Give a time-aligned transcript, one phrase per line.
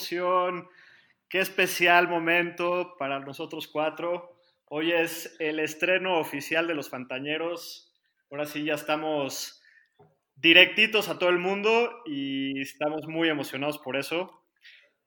[0.00, 0.66] Emoción!
[1.28, 4.38] ¡Qué especial momento para nosotros cuatro!
[4.64, 7.92] Hoy es el estreno oficial de los Fantañeros.
[8.30, 9.62] Ahora sí ya estamos
[10.36, 14.42] directitos a todo el mundo y estamos muy emocionados por eso.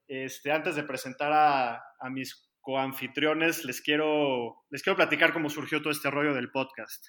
[0.06, 5.80] Este, antes de presentar a, a mis coanfitriones, les quiero, les quiero platicar cómo surgió
[5.80, 7.08] todo este rollo del podcast.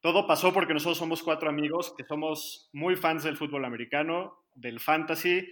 [0.00, 4.80] Todo pasó porque nosotros somos cuatro amigos que somos muy fans del fútbol americano, del
[4.80, 5.46] fantasy.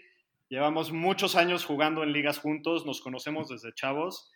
[0.49, 4.31] Llevamos muchos años jugando en ligas juntos, nos conocemos desde chavos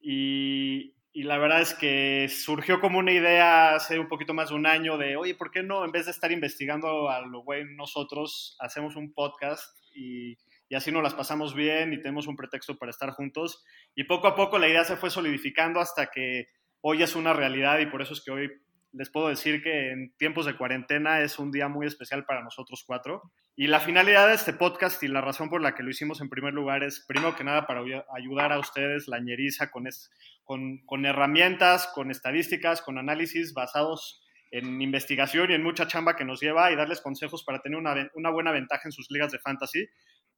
[0.00, 4.66] y, la verdad es que surgió como una idea hace un poquito más de un
[4.66, 8.56] año de, oye, ¿por qué no, en vez de estar investigando a lo güey nosotros,
[8.60, 10.36] hacemos un podcast y,
[10.68, 13.64] y así nos las pasamos bien y tenemos un pretexto para estar juntos?
[13.94, 16.48] Y poco a poco la idea se fue solidificando hasta que
[16.82, 18.50] hoy es una realidad y por eso es que hoy
[18.96, 22.82] les puedo decir que en tiempos de cuarentena es un día muy especial para nosotros
[22.86, 23.30] cuatro.
[23.54, 26.30] Y la finalidad de este podcast y la razón por la que lo hicimos en
[26.30, 27.82] primer lugar es, primero que nada, para
[28.14, 30.10] ayudar a ustedes, la ñeriza, con, es,
[30.44, 36.24] con, con herramientas, con estadísticas, con análisis basados en investigación y en mucha chamba que
[36.24, 39.38] nos lleva y darles consejos para tener una, una buena ventaja en sus ligas de
[39.38, 39.88] fantasy,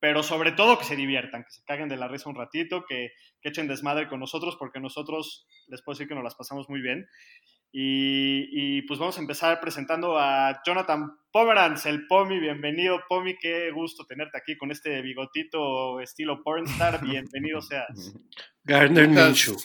[0.00, 3.10] pero sobre todo que se diviertan, que se caguen de la risa un ratito, que,
[3.40, 6.80] que echen desmadre con nosotros, porque nosotros les puedo decir que nos las pasamos muy
[6.80, 7.06] bien.
[7.70, 12.41] Y, y, pues vamos a empezar presentando a Jonathan Pomeranz, el Pomi.
[12.41, 13.36] Bienvenido, Pomi.
[13.36, 17.00] Qué gusto tenerte aquí con este bigotito estilo pornstar.
[17.05, 18.14] Bienvenido seas.
[18.65, 19.56] Gardner Minshew.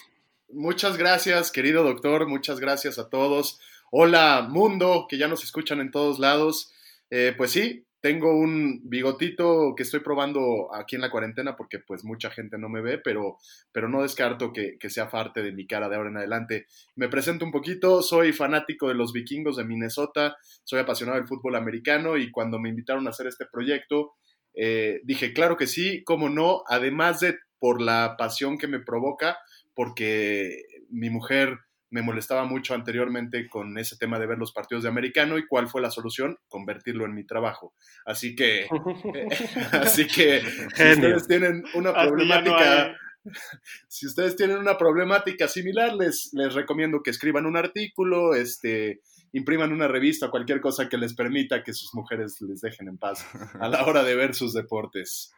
[0.52, 2.28] Muchas gracias, querido doctor.
[2.28, 3.60] Muchas gracias a todos.
[3.90, 6.72] Hola, mundo, que ya nos escuchan en todos lados.
[7.10, 12.04] Eh, pues sí, tengo un bigotito que estoy probando aquí en la cuarentena porque pues
[12.04, 13.38] mucha gente no me ve, pero,
[13.72, 16.66] pero no descarto que, que, sea parte de mi cara de ahora en adelante.
[16.96, 21.56] Me presento un poquito, soy fanático de los vikingos de Minnesota, soy apasionado del fútbol
[21.56, 24.12] americano y cuando me invitaron a hacer este proyecto,
[24.52, 29.38] eh, dije, claro que sí, cómo no, además de por la pasión que me provoca,
[29.72, 30.60] porque
[30.90, 31.56] mi mujer
[31.94, 35.68] me molestaba mucho anteriormente con ese tema de ver los partidos de americano y cuál
[35.68, 37.72] fue la solución, convertirlo en mi trabajo.
[38.04, 38.66] Así que,
[39.72, 42.96] así que si ustedes tienen una problemática,
[43.88, 49.00] si ustedes tienen una problemática similar, les, les recomiendo que escriban un artículo, este,
[49.30, 53.24] impriman una revista, cualquier cosa que les permita que sus mujeres les dejen en paz
[53.60, 55.32] a la hora de ver sus deportes.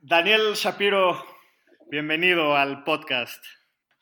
[0.00, 1.22] Daniel Shapiro,
[1.90, 3.44] bienvenido al podcast.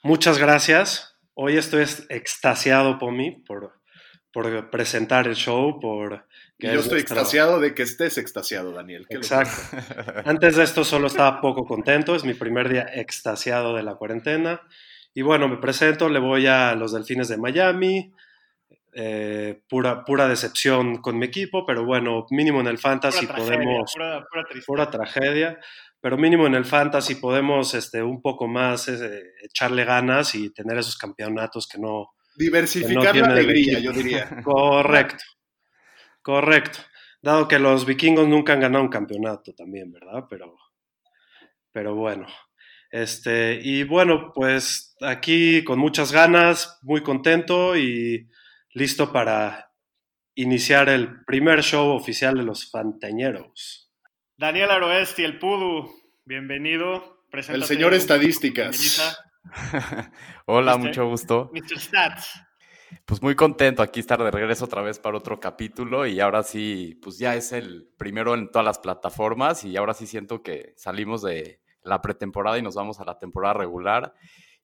[0.04, 1.17] Muchas gracias.
[1.40, 3.80] Hoy estoy extasiado por mí, por,
[4.32, 6.26] por presentar el show, por...
[6.58, 6.98] Que yo estoy nuestro...
[6.98, 9.06] extasiado de que estés extasiado, Daniel.
[9.08, 9.52] Exacto.
[10.24, 14.62] Antes de esto solo estaba poco contento, es mi primer día extasiado de la cuarentena.
[15.14, 18.12] Y bueno, me presento, le voy a los Delfines de Miami,
[18.94, 23.58] eh, pura, pura decepción con mi equipo, pero bueno, mínimo en el fantasy pura tragedia,
[23.58, 23.92] podemos...
[23.92, 25.60] Pura, pura, pura tragedia
[26.00, 30.78] pero mínimo en el fantasy podemos este, un poco más eh, echarle ganas y tener
[30.78, 32.10] esos campeonatos que no...
[32.36, 34.28] Diversificar que no la alegría, yo diría.
[34.44, 35.24] Correcto,
[36.22, 36.78] correcto.
[37.20, 40.26] Dado que los vikingos nunca han ganado un campeonato también, ¿verdad?
[40.30, 40.56] Pero,
[41.72, 42.28] pero bueno.
[42.90, 48.28] Este, y bueno, pues aquí con muchas ganas, muy contento y
[48.72, 49.72] listo para
[50.36, 53.87] iniciar el primer show oficial de los Fantañeros.
[54.38, 55.90] Daniel Aroesti, el Pudu,
[56.24, 57.24] bienvenido.
[57.28, 59.18] Preséntate el señor Estadísticas.
[60.46, 61.50] Hola, mucho gusto.
[61.52, 61.80] Mr.
[61.80, 62.40] Stats.
[63.04, 67.00] Pues muy contento aquí estar de regreso otra vez para otro capítulo y ahora sí,
[67.02, 71.22] pues ya es el primero en todas las plataformas y ahora sí siento que salimos
[71.22, 74.14] de la pretemporada y nos vamos a la temporada regular.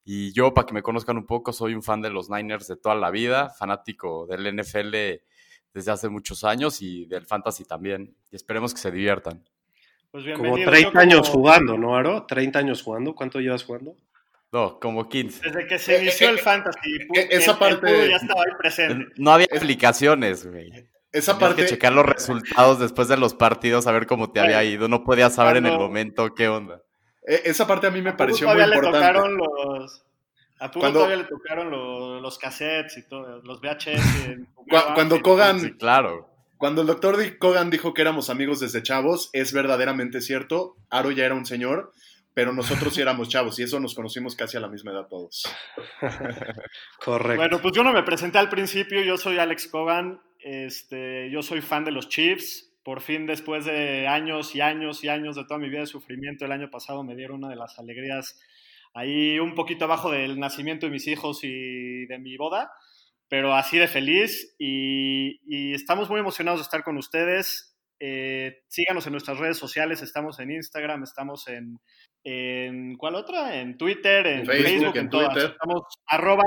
[0.05, 2.77] Y yo, para que me conozcan un poco, soy un fan de los Niners de
[2.77, 4.95] toda la vida, fanático del NFL
[5.73, 8.17] desde hace muchos años y del fantasy también.
[8.31, 9.43] Y esperemos que se diviertan.
[10.15, 11.01] Pues como 30 como...
[11.01, 12.25] años jugando, ¿no, Aro?
[12.25, 13.17] 30 años jugando.
[13.17, 13.97] ¿Cuánto llevas jugando?
[14.53, 15.41] No, como 15.
[15.49, 16.99] Desde que se inició el fantasy.
[17.31, 18.05] Esa el, parte.
[18.05, 19.13] El ya estaba ahí presente.
[19.17, 20.71] No había aplicaciones, güey.
[21.11, 21.63] Esa Tenías parte.
[21.63, 24.87] que checar los resultados después de los partidos, a ver cómo te había ido.
[24.87, 26.81] No podías saber Cuando- en el momento qué onda.
[27.27, 29.09] Eh, Esa parte a mí me A pareció muy todavía le importante.
[29.09, 30.05] tocaron los.
[30.61, 34.39] A Pudu Cuando- todavía le tocaron los, los cassettes y todo, los VHS.
[34.95, 36.31] cuando Kogan- Sí, claro.
[36.65, 40.79] Cuando el doctor Kogan dijo que éramos amigos desde chavos, es verdaderamente cierto.
[40.89, 41.93] Aro ya era un señor,
[42.33, 45.45] pero nosotros sí éramos chavos y eso nos conocimos casi a la misma edad todos.
[47.05, 47.37] Correcto.
[47.37, 51.61] Bueno, pues yo no me presenté al principio, yo soy Alex Kogan, este, yo soy
[51.61, 52.73] fan de los Chiefs.
[52.83, 56.47] Por fin, después de años y años y años de toda mi vida de sufrimiento,
[56.47, 58.41] el año pasado me dieron una de las alegrías
[58.95, 62.73] ahí un poquito abajo del nacimiento de mis hijos y de mi boda,
[63.29, 67.77] pero así de feliz y, estamos muy emocionados de estar con ustedes.
[68.01, 71.79] Eh, síganos en nuestras redes sociales, estamos en Instagram, estamos en,
[72.25, 73.61] en ¿cuál otra?
[73.61, 75.37] En Twitter, en, Facebook, en, todas.
[75.37, 76.45] Estamos arroba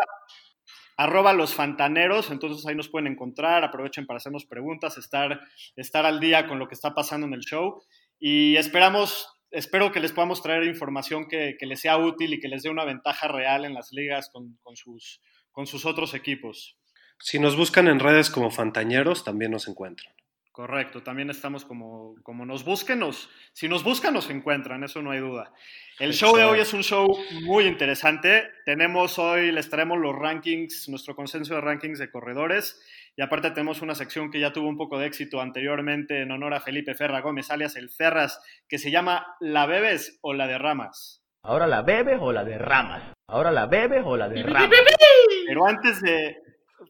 [0.98, 5.40] arroba los fantaneros, entonces ahí nos pueden encontrar, aprovechen para hacernos preguntas, estar,
[5.76, 7.84] estar al día con lo que está pasando en el show
[8.20, 12.64] y esperamos, espero que les podamos traer información que, les sea útil y que les
[12.64, 15.22] dé una ventaja real en las ligas con, sus,
[15.58, 16.78] con sus otros equipos.
[17.18, 20.14] Si nos buscan en redes como fantañeros, también nos encuentran.
[20.52, 23.02] Correcto, también estamos como, como nos busquen,
[23.54, 25.52] si nos buscan nos encuentran, eso no hay duda.
[25.98, 27.08] El show de hoy es un show
[27.42, 28.44] muy interesante.
[28.66, 32.80] Tenemos hoy, les traemos los rankings, nuestro consenso de rankings de corredores.
[33.16, 36.54] Y aparte tenemos una sección que ya tuvo un poco de éxito anteriormente en honor
[36.54, 38.40] a Felipe Ferra Gómez, alias el Ferras,
[38.70, 41.24] que se llama ¿La bebes o la derramas?
[41.48, 43.14] Ahora la bebes o la derramas.
[43.30, 44.70] Ahora la bebes o la derramas.
[45.48, 46.36] Pero antes de,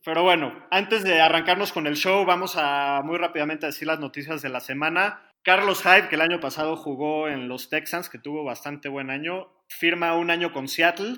[0.03, 4.41] pero bueno, antes de arrancarnos con el show, vamos a muy rápidamente decir las noticias
[4.41, 5.21] de la semana.
[5.43, 9.47] Carlos Hyde, que el año pasado jugó en los Texans, que tuvo bastante buen año,
[9.67, 11.17] firma un año con Seattle.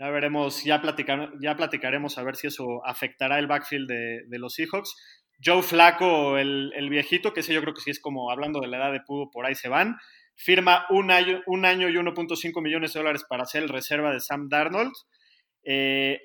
[0.00, 0.82] Ya veremos, ya,
[1.40, 4.96] ya platicaremos a ver si eso afectará el backfield de, los Seahawks.
[5.44, 8.78] Joe Flaco, el, viejito, que ese yo creo que sí es como hablando de la
[8.78, 9.98] edad de Pudo, por ahí se van.
[10.34, 14.20] Firma un año, un año y 1.5 millones de dólares para ser el reserva de
[14.20, 14.92] Sam Darnold.
[15.64, 16.20] Eh,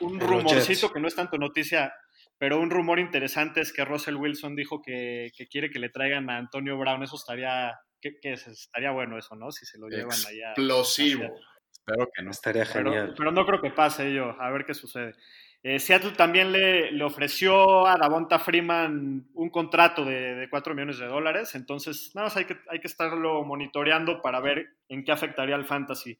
[0.00, 1.92] un rumorcito que no es tanto noticia,
[2.38, 6.38] pero un rumor interesante es que Russell Wilson dijo que, quiere que le traigan a
[6.38, 7.02] Antonio Brown.
[7.02, 9.52] Eso estaría, que, estaría bueno eso, ¿no?
[9.52, 10.48] Si se lo llevan allá.
[10.52, 11.24] Explosivo.
[11.70, 12.30] Espero que no.
[12.30, 13.14] Estaría genial.
[13.16, 15.14] Pero, no creo que pase yo, a ver qué sucede.
[15.62, 20.98] Eh, Seattle también le, le, ofreció a Davonta Freeman un contrato de, de 4 millones
[20.98, 25.12] de dólares, entonces nada más hay que, hay que estarlo monitoreando para ver en qué
[25.12, 26.18] afectaría al fantasy.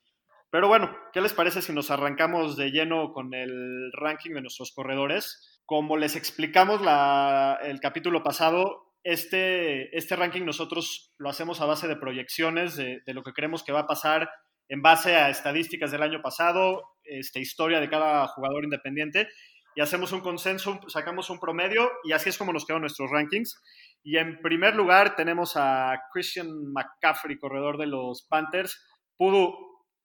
[0.51, 4.73] Pero bueno, ¿qué les parece si nos arrancamos de lleno con el ranking de nuestros
[4.73, 5.61] corredores?
[5.65, 6.81] Como les explicamos
[7.63, 13.23] el capítulo pasado, este, este ranking nosotros lo hacemos a base de proyecciones de, lo
[13.23, 14.29] que creemos que va a pasar
[14.71, 19.29] en base a estadísticas del año pasado, este, historia de cada jugador independiente,
[19.75, 23.61] y hacemos un consenso, sacamos un promedio, y así es como nos quedan nuestros rankings.
[24.03, 28.81] Y en primer lugar tenemos a Christian McCaffrey, corredor de los Panthers.
[29.17, 29.55] Pudo,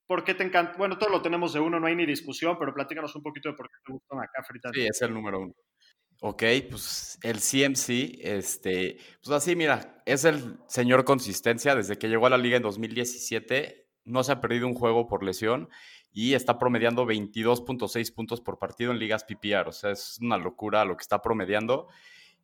[0.08, 0.78] ¿por qué te encanta?
[0.78, 3.56] Bueno, todo lo tenemos de uno, no hay ni discusión, pero platícanos un poquito de
[3.56, 4.80] por qué te gusta McCaffrey tanto.
[4.80, 5.54] Sí, es el número uno.
[6.22, 12.26] Ok, pues el CMC, este, pues así, mira, es el señor consistencia desde que llegó
[12.26, 15.70] a la liga en 2017, no se ha perdido un juego por lesión
[16.14, 20.86] y está promediando 22.6 puntos por partido en ligas PPR, o sea, es una locura
[20.86, 21.88] lo que está promediando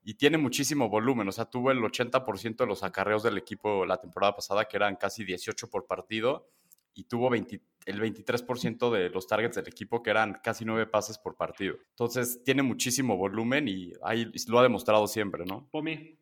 [0.03, 3.97] y tiene muchísimo volumen, o sea, tuvo el 80% de los acarreos del equipo la
[3.97, 6.49] temporada pasada, que eran casi 18 por partido
[6.93, 11.35] y tuvo el 23% de los targets del equipo, que eran casi nueve pases por
[11.37, 11.77] partido.
[11.91, 15.69] Entonces, tiene muchísimo volumen y ahí lo ha demostrado siempre, ¿no?
[15.71, 16.17] Pomi.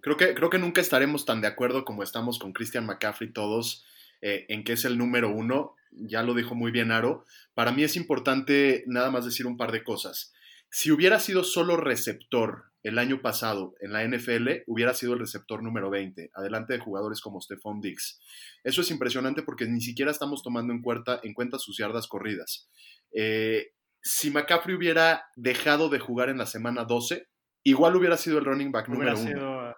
[0.00, 3.84] Creo que, creo que nunca estaremos tan de acuerdo como estamos con Christian McCaffrey todos
[4.26, 5.74] eh, en que es el número uno.
[5.92, 7.26] Ya lo dijo muy bien Aro.
[7.52, 10.32] Para mí es importante nada más decir un par de cosas.
[10.70, 15.62] Si hubiera sido solo receptor el año pasado en la NFL hubiera sido el receptor
[15.62, 18.18] número 20, adelante de jugadores como Stephon Diggs.
[18.64, 22.68] Eso es impresionante porque ni siquiera estamos tomando en cuenta, en cuenta sus yardas corridas.
[23.12, 27.28] Eh, si McCaffrey hubiera dejado de jugar en la semana 12,
[27.62, 29.74] igual hubiera sido el running back número 1.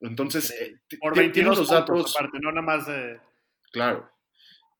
[0.00, 3.20] Entonces, eh, por 22 los datos, aparte, no nada más de...
[3.72, 4.10] Claro.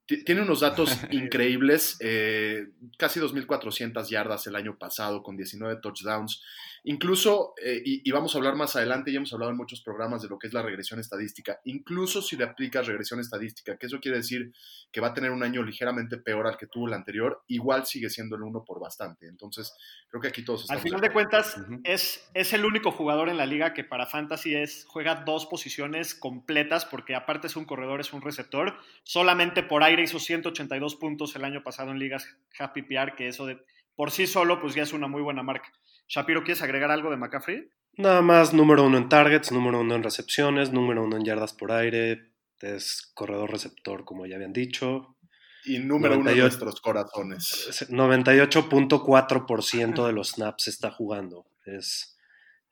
[0.08, 6.42] Tiene unos datos increíbles, eh, casi 2.400 yardas el año pasado con 19 touchdowns.
[6.84, 10.28] Incluso, eh, y, vamos a hablar más adelante, ya hemos hablado en muchos programas de
[10.28, 14.18] lo que es la regresión estadística, incluso si le aplicas regresión estadística, que eso quiere
[14.18, 14.50] decir
[14.90, 18.08] que va a tener un año ligeramente peor al que tuvo el anterior, igual sigue
[18.08, 19.26] siendo el uno por bastante.
[19.26, 19.74] Entonces,
[20.08, 20.80] creo que aquí todos estamos...
[20.80, 24.54] Al final de cuentas, es, es el único jugador en la liga que para Fantasy
[24.54, 28.78] es, juega dos posiciones completas, porque aparte es un corredor, es un receptor.
[29.02, 33.46] Solamente por aire hizo 182 puntos el año pasado en ligas Happy PR, que eso
[33.46, 33.58] de
[33.94, 35.72] por sí solo, pues ya es una muy buena marca.
[36.06, 37.70] Shapiro, ¿quieres agregar algo de McCaffrey?
[37.94, 41.72] Nada más, número uno en targets, número uno en recepciones, número uno en yardas por
[41.72, 45.16] aire, es corredor receptor, como ya habían dicho.
[45.64, 47.88] Y número uno en nuestros corazones.
[47.90, 51.46] 98.4% de los snaps está jugando.
[51.66, 52.16] Es,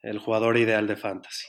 [0.01, 1.47] el jugador ideal de fantasy.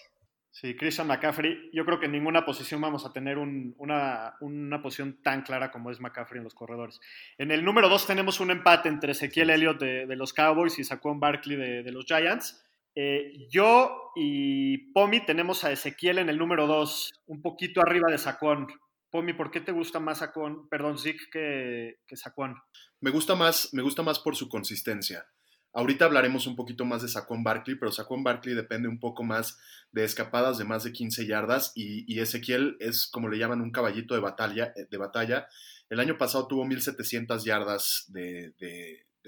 [0.51, 4.35] Sí, Christian McCaffrey, yo creo que en ninguna posición vamos a tener una,
[4.83, 7.01] posición tan clara como es McCaffrey en los corredores.
[7.37, 11.21] En el número 2 tenemos un empate entre Ezequiel Elliott de, los Cowboys y Saquon
[11.21, 12.65] Barkley de, los Giants.
[12.95, 18.19] Eh, yo y Pomi tenemos a Ezequiel en el número 2, un poquito arriba de
[18.19, 18.67] Saquon.
[19.11, 22.57] Pomi, ¿por qué te gusta más Saquon, perdón, Zeke que, que Saquon?
[23.01, 25.25] Me gusta más, me gusta más por su consistencia.
[25.73, 29.59] Ahorita hablaremos un poquito más de Saquon Barkley, pero Saquon Barkley depende un poco más
[29.93, 34.15] de escapadas de más de 15 yardas y, Ezequiel es como le llaman un caballito
[34.15, 34.73] de batalla.
[34.77, 35.47] Eh, de batalla.
[35.91, 38.55] El año pasado tuvo 1.700 yardas de,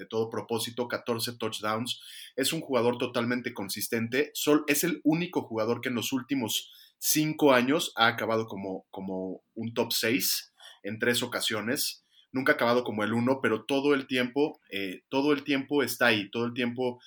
[0.09, 2.01] todo propósito, 14 touchdowns.
[2.35, 4.31] Es un jugador totalmente consistente.
[4.33, 9.43] Sol, es el único jugador que en los últimos cinco años ha acabado como, como
[9.53, 14.07] un top 6 en tres ocasiones nunca ha acabado como el uno, pero todo el
[14.07, 17.01] tiempo, eh, todo el tiempo está ahí, todo el tiempo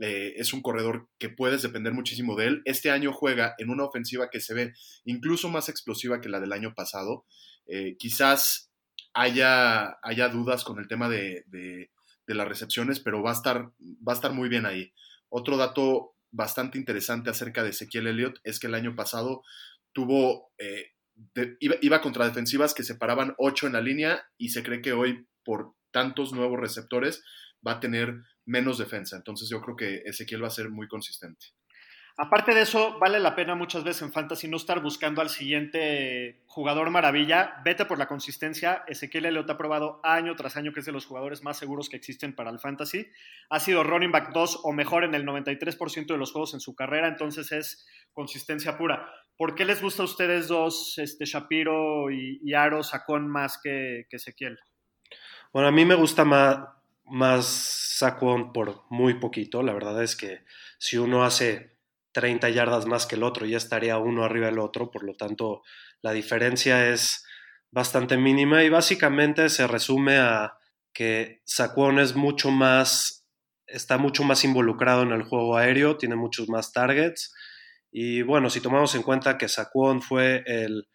[0.00, 2.62] eh, es un corredor que puedes depender muchísimo de él.
[2.64, 6.52] Este año juega en una ofensiva que se ve incluso más explosiva que la del
[6.52, 7.24] año pasado.
[7.66, 8.70] Eh, quizás
[9.14, 11.90] haya, haya dudas con el tema de, de,
[12.26, 14.92] las recepciones, pero va a, estar, va a estar muy bien ahí.
[15.28, 19.42] Otro dato bastante interesante acerca de Ezequiel Elliott es que el año pasado
[19.92, 20.50] tuvo
[21.60, 25.74] iba, contra defensivas que separaban 8 en la línea y se cree que hoy, por
[25.90, 27.22] tantos nuevos receptores,
[27.66, 29.16] va a tener menos defensa.
[29.16, 31.46] Entonces yo creo que Ezequiel va a ser muy consistente.
[32.18, 36.40] Aparte de eso, vale la pena muchas veces en fantasy no estar buscando al siguiente
[36.46, 37.60] jugador maravilla.
[37.62, 38.84] Vete por la consistencia.
[38.86, 41.96] Ezequiel Elliott ha probado año tras año que es de los jugadores más seguros que
[41.98, 43.06] existen para el fantasy.
[43.50, 46.74] Ha sido running back 2 o mejor en el 93% de los juegos en su
[46.74, 49.12] carrera, entonces es consistencia pura.
[49.36, 54.16] ¿Por qué les gusta a ustedes dos, este, Shapiro y, Aro, Sacón más que, que,
[54.16, 54.58] Ezequiel?
[55.52, 56.60] Bueno, a mí me gusta más,
[57.04, 59.62] más Sacón por muy poquito.
[59.62, 60.40] La verdad es que
[60.78, 61.75] si uno hace
[62.16, 64.90] 30 yardas más que el otro, ya estaría uno arriba del otro.
[64.90, 65.60] Por lo tanto,
[66.00, 67.26] la diferencia es
[67.70, 70.56] bastante mínima y básicamente se resume a
[70.94, 73.26] que Sacón es mucho más,
[73.66, 77.34] está mucho más involucrado en el juego aéreo, tiene muchos más targets
[77.92, 80.86] y bueno, si tomamos en cuenta que Saquon fue el,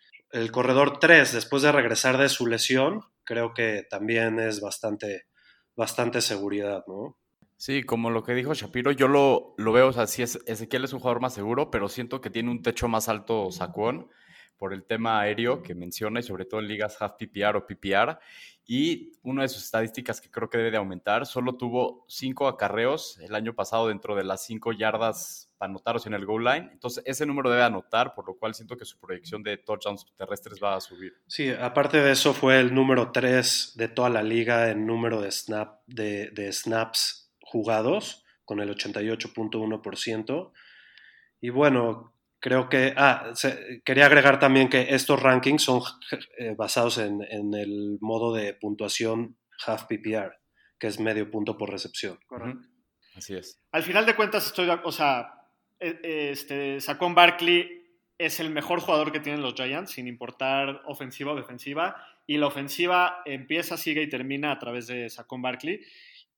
[0.52, 5.28] corredor 3 después de regresar de su lesión, creo que también es bastante,
[5.76, 7.21] bastante seguridad, ¿no?
[7.62, 10.84] Sí, como lo que dijo Shapiro, yo lo, lo veo, o sea, sí es, Ezequiel
[10.84, 14.10] es un jugador más seguro, pero siento que tiene un techo más alto Saquon
[14.58, 18.18] por el tema aéreo que menciona y sobre todo en ligas half PPR o PPR.
[18.66, 23.20] Y una de sus estadísticas que creo que debe de aumentar, solo tuvo cinco acarreos
[23.20, 26.70] el año pasado dentro de las cinco yardas anotaros en el goal line.
[26.72, 30.60] Entonces, ese número debe anotar, por lo cual siento que su proyección de touchdowns terrestres
[30.64, 31.14] va a subir.
[31.28, 35.32] Sí, aparte de eso, fue el número 3 de toda la liga en número de,
[35.32, 37.21] snap, de, snaps
[37.52, 40.52] jugados, con el 88.1%.
[41.42, 42.94] Y bueno, creo que.
[42.96, 43.34] Ah,
[43.84, 45.82] quería agregar también que estos rankings son
[46.38, 50.40] eh, basados en, en, el modo de puntuación half PPR,
[50.80, 52.18] que es medio punto por recepción.
[52.28, 52.68] Correcto.
[53.16, 53.62] Así es.
[53.72, 54.70] Al final de cuentas, estoy.
[54.84, 55.34] O sea,
[55.80, 57.82] e, este, Saquon Barkley
[58.18, 61.96] es el mejor jugador que tienen los Giants, sin importar ofensiva o defensiva.
[62.28, 65.82] Y la ofensiva empieza, sigue y termina a través de Saquon Barkley.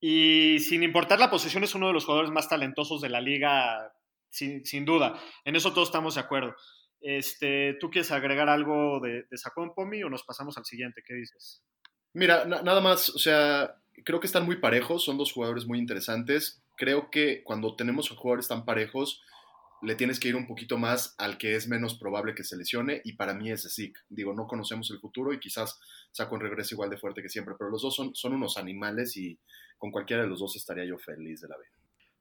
[0.06, 3.94] Y sin importar la posición, es uno de los jugadores más talentosos de la liga,
[4.30, 5.18] sin, duda.
[5.46, 6.58] En eso todos estamos de acuerdo.
[7.00, 11.04] Este, ¿Tú quieres agregar algo de, de Saquon Pomi o nos pasamos al siguiente?
[11.08, 11.64] ¿Qué dices?
[12.12, 16.62] Mira, nada más, o sea, creo que están muy parejos, son dos jugadores muy interesantes.
[16.76, 19.22] Creo que cuando tenemos jugadores tan parejos,
[19.84, 23.02] le tienes que ir un poquito más al que es menos probable que se lesione
[23.04, 24.00] y para mí es Zeke.
[24.10, 25.80] Digo, no conocemos el futuro y quizás
[26.12, 29.18] saco un regreso igual de fuerte que siempre, pero los dos son, son unos animales
[29.18, 29.38] y
[29.78, 31.72] con cualquiera de los dos estaría yo feliz de la vida.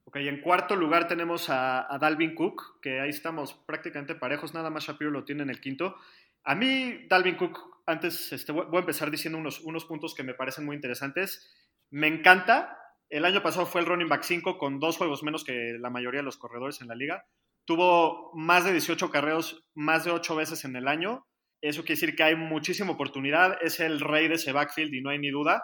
[0.04, 4.84] Ok, en cuarto lugar tenemos a, Dalvin Cook, que ahí estamos prácticamente parejos, nada más
[4.84, 5.94] Shapiro lo tiene en el quinto.
[6.42, 10.34] A mí, Dalvin Cook, antes este, voy a empezar diciendo unos, unos puntos que me
[10.34, 11.48] parecen muy interesantes.
[11.90, 12.76] Me encanta,
[13.08, 16.20] el año pasado fue el running back 5 con dos juegos menos que la mayoría
[16.20, 17.24] de los corredores en la liga
[17.64, 21.26] tuvo más de 18 carreos más de 8 veces en el año.
[21.60, 23.58] Eso quiere decir que hay muchísima oportunidad.
[23.62, 25.62] Es el rey de ese backfield y no hay ni duda.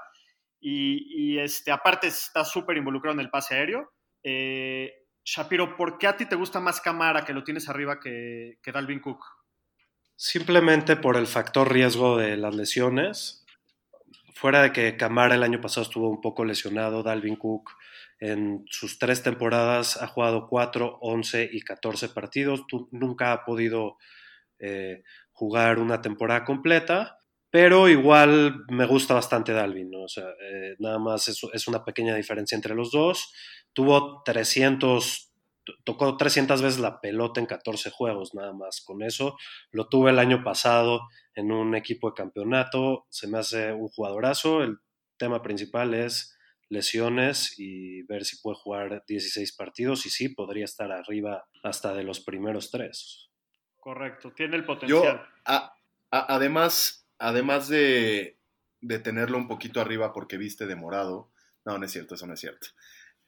[0.61, 3.93] Y, este, aparte está súper involucrado en el pase aéreo.
[4.23, 4.93] Eh,
[5.25, 8.73] Shapiro, ¿por qué a ti te gusta más Camara que lo tienes arriba que, que
[8.73, 9.25] Dalvin Cook?
[10.17, 13.45] Simplemente por el factor riesgo de las lesiones.
[14.35, 17.73] Fuera de que Camara el año pasado estuvo un poco lesionado, Dalvin Cook
[18.20, 22.64] en sus tres temporadas ha jugado 4, 11 y 14 partidos.
[22.90, 23.96] nunca ha podido
[24.58, 27.20] eh, jugar una temporada completa,
[27.50, 29.94] pero igual me gusta bastante Dalvin.
[29.94, 33.32] O sea, eh, nada más es, es, una pequeña diferencia entre los dos.
[33.72, 35.28] Tuvo 300
[35.84, 38.80] tocó 300 veces la pelota en 14 juegos nada más.
[38.80, 39.37] Con eso
[39.70, 43.06] lo tuve el año pasado en un equipo de campeonato.
[43.10, 44.62] Se me hace un jugadorazo.
[44.62, 44.78] El
[45.18, 46.38] tema principal es
[46.68, 52.04] lesiones y ver si puede jugar 16 partidos y sí, podría estar arriba hasta de
[52.04, 53.30] los primeros tres.
[53.80, 55.26] Correcto, tiene el potencial.
[56.10, 58.38] además, además de,
[58.80, 61.30] de, tenerlo un poquito arriba porque viste de morado,
[61.64, 62.68] no, no es cierto, eso no es cierto.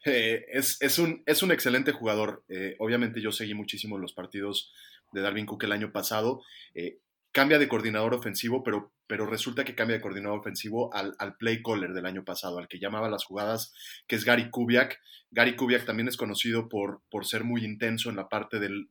[0.04, 2.44] Eh, es, un, es, un, excelente jugador.
[2.48, 4.72] Eh, obviamente yo seguí muchísimo los partidos
[5.12, 6.42] de Darwin Cook el año pasado.
[6.74, 6.98] Eh,
[7.32, 11.92] cambia de coordinador ofensivo, pero, pero resulta que cambia de coordinador ofensivo al, play caller
[11.92, 13.72] del año pasado, al que llamaba las jugadas,
[14.06, 15.00] que es Gary Kubiak.
[15.30, 18.88] Gary Kubiak también es conocido por, por ser muy intenso en la parte del,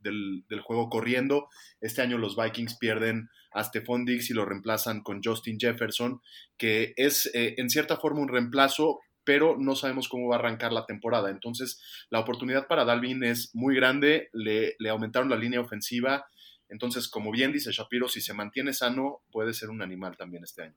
[0.63, 1.49] juego corriendo.
[1.81, 6.21] Este año los Vikings pierden a Stephon Diggs y lo reemplazan con Justin Jefferson,
[6.57, 10.71] que es eh, en cierta forma un reemplazo, pero no sabemos cómo va a arrancar
[10.71, 11.29] la temporada.
[11.29, 16.25] Entonces, la oportunidad para Dalvin es muy grande, le, le aumentaron la línea ofensiva
[16.69, 20.63] entonces, como bien dice Shapiro, si se mantiene sano, puede ser un animal también este
[20.63, 20.75] año.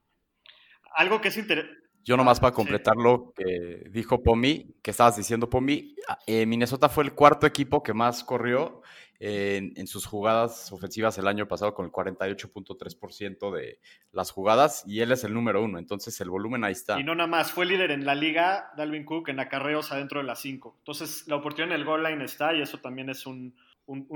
[0.95, 1.83] Algo que es interesante.
[2.05, 5.95] Yo nomás para completar lo que dijo Pomi, que estabas diciendo Pomi,
[6.27, 8.83] eh, Minnesota fue el cuarto equipo que más corrió
[9.21, 13.79] en, sus jugadas ofensivas el año pasado con el 48.3% de
[14.11, 16.99] las jugadas y él es el número uno, entonces el volumen ahí está.
[16.99, 20.27] Y no nada más, fue líder en la liga, Dalvin Cook, en acarreos adentro de
[20.27, 20.75] las cinco.
[20.79, 23.55] Entonces la oportunidad en el goal line está y eso también es un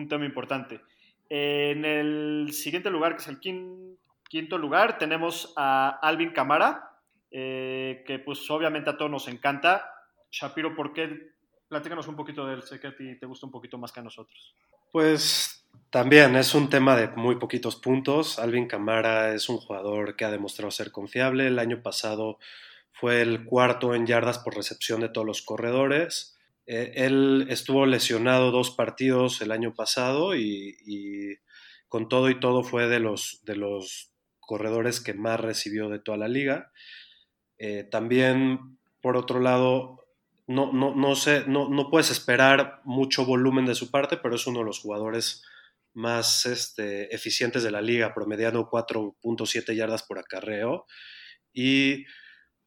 [0.09, 0.80] tema importante.
[1.28, 6.90] En el siguiente lugar, que es el quinto lugar, tenemos a Alvin Camara,
[7.30, 9.90] eh, que pues obviamente a todos nos encanta.
[10.30, 11.35] Shapiro, ¿por qué?
[11.68, 14.00] Platícanos un poquito de él, sé que a ti te gusta un poquito más que
[14.00, 14.54] a nosotros.
[14.92, 18.38] Pues también es un tema de muy poquitos puntos.
[18.38, 21.49] Alvin Camara es un jugador que ha demostrado ser confiable.
[21.49, 22.38] El año pasado
[22.92, 26.36] fue el cuarto en yardas por recepción de todos los corredores.
[26.66, 31.38] Eh, él estuvo lesionado dos partidos el año pasado y,
[31.88, 36.18] con todo y todo fue de los, de los corredores que más recibió de toda
[36.18, 36.72] la liga.
[37.59, 40.05] Eh, también, por otro lado,
[40.46, 44.46] no, no, no, sé, no, no, puedes esperar mucho volumen de su parte, pero es
[44.46, 45.42] uno de los jugadores
[45.94, 50.87] más este, eficientes de la liga, promediando 4.7 yardas por acarreo.
[51.52, 52.05] Y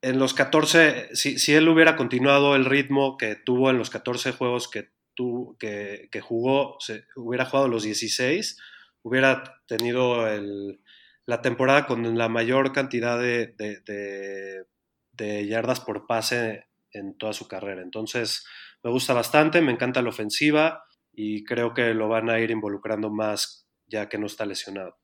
[0.02, 4.70] en los 14, si, él hubiera continuado el ritmo que tuvo en los 14 juegos
[4.70, 4.92] que,
[5.60, 8.58] que, jugó, se, hubiera jugado los 16,
[9.02, 10.26] hubiera tenido
[11.26, 13.54] la temporada con la mayor cantidad de,
[15.12, 17.82] de, yardas por pase en toda su carrera.
[17.82, 18.46] Entonces,
[18.84, 23.10] me gusta bastante, me encanta la ofensiva y creo que lo van a ir involucrando
[23.10, 24.98] más ya que no está lesionado.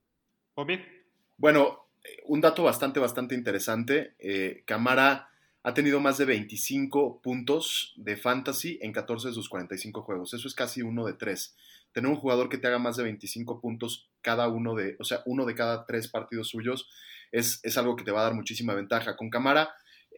[1.37, 1.84] Bueno,
[2.25, 4.15] un dato bastante, bastante interesante.
[4.19, 5.29] Eh, Camara
[5.63, 10.33] ha tenido más de 25 puntos de fantasy en 14 de sus 45 juegos.
[10.33, 11.55] Eso es casi uno de tres.
[11.91, 15.21] Tener un jugador que te haga más de 25 puntos cada uno de, o sea,
[15.25, 16.89] uno de cada tres partidos suyos,
[17.31, 19.15] es, es algo que te va a dar muchísima ventaja.
[19.15, 19.73] Con Camara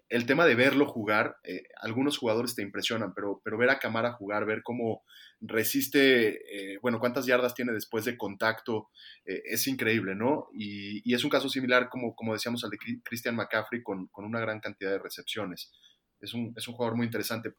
[0.09, 4.13] el tema de verlo jugar, eh, algunos jugadores te impresionan, pero, pero ver a Camara
[4.13, 5.03] jugar, ver cómo
[5.41, 8.89] resiste, eh, bueno, cuántas yardas tiene después de contacto,
[9.25, 10.47] eh, es increíble, ¿no?
[10.53, 14.59] Y, es un caso similar, como, como decíamos, al de Christian McCaffrey, con, una gran
[14.59, 15.71] cantidad de recepciones.
[16.21, 17.53] Es un, es un jugador muy interesante.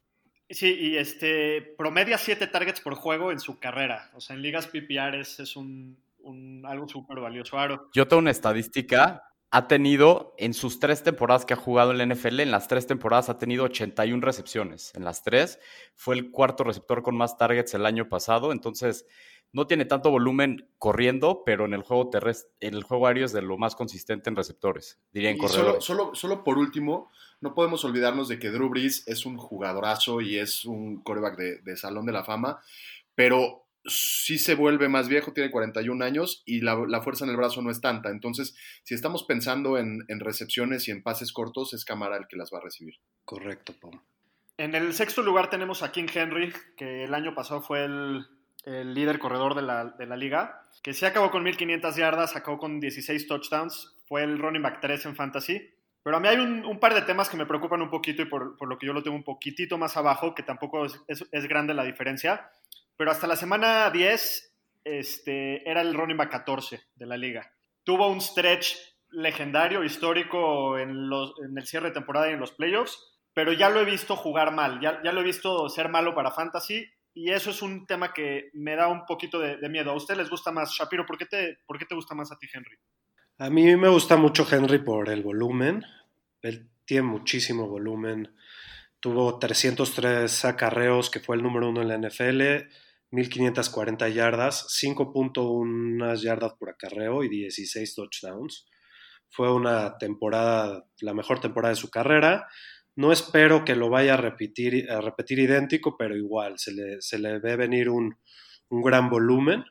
[0.49, 4.09] Sí, y este promedia siete targets por juego en su carrera.
[4.15, 7.57] O sea, en ligas PPR es, es un, un, algo súper valioso.
[7.93, 12.05] Yo tengo una estadística ha tenido en sus tres temporadas que ha jugado en la
[12.05, 14.93] NFL, en las tres temporadas ha tenido 81 recepciones.
[14.95, 15.59] En las tres
[15.95, 19.07] fue el cuarto receptor con más targets el año pasado, entonces
[19.51, 23.33] no tiene tanto volumen corriendo, pero en el juego terrestre, en el juego aéreo es
[23.33, 25.83] de lo más consistente en receptores, diría en corredores.
[25.83, 27.09] Solo, solo, por último,
[27.41, 31.61] no podemos olvidarnos de que Drew Brees es un jugadorazo y es un coreback de,
[31.61, 32.59] de Salón de la Fama,
[33.15, 37.61] pero sí se vuelve más viejo, tiene 41 años y la, fuerza en el brazo
[37.61, 38.09] no es tanta.
[38.09, 42.51] Entonces, si estamos pensando en, recepciones y en pases cortos, es Camara el que las
[42.53, 42.95] va a recibir.
[43.25, 43.99] Correcto, Pom.
[44.57, 48.25] En el sexto lugar tenemos a King Henry, que el año pasado fue el,
[48.65, 53.95] líder corredor de la, liga, que sí acabó con 1500 yardas, acabó con 16 touchdowns,
[54.05, 55.69] fue el running back 3 en fantasy.
[56.03, 58.55] Pero a mí hay un, par de temas que me preocupan un poquito y por,
[58.67, 62.49] lo que yo lo tengo un poquitito más abajo, que tampoco es grande la diferencia
[62.99, 67.49] pero hasta la semana 10 este, era el running back 14 de la liga.
[67.85, 68.75] Tuvo un stretch
[69.11, 72.99] legendario, histórico en, los, en el cierre de temporada y en los playoffs,
[73.33, 76.31] pero ya lo he visto jugar mal, ya, ya lo he visto ser malo para
[76.31, 79.91] fantasy y eso es un tema que me da un poquito de, miedo.
[79.91, 80.69] ¿A usted les gusta más?
[80.69, 82.77] Shapiro, ¿por qué, te, ¿por qué te gusta más a ti, Henry?
[83.37, 85.85] A mí me gusta mucho Henry por el volumen.
[86.41, 88.35] Él tiene muchísimo volumen.
[88.99, 92.67] Tuvo 303 acarreos, que fue el número uno en la NFL
[93.11, 98.67] 1540 yardas, 5.1 yardas por acarreo y 16 touchdowns.
[99.29, 102.47] Fue una temporada, la mejor temporada de su carrera.
[102.95, 107.19] No espero que lo vaya a repetir, a repetir idéntico, pero igual se le, se
[107.19, 108.17] le ve venir un,
[108.69, 109.63] un gran volumen.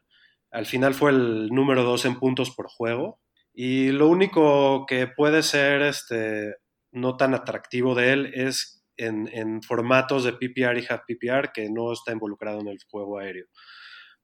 [0.51, 3.20] Al final fue el número 2 en puntos por juego.
[3.53, 6.55] Y lo único que puede ser este,
[6.92, 11.92] no tan atractivo de él es en, formatos de PPR y half PPR que no
[11.92, 13.46] está involucrado en el juego aéreo.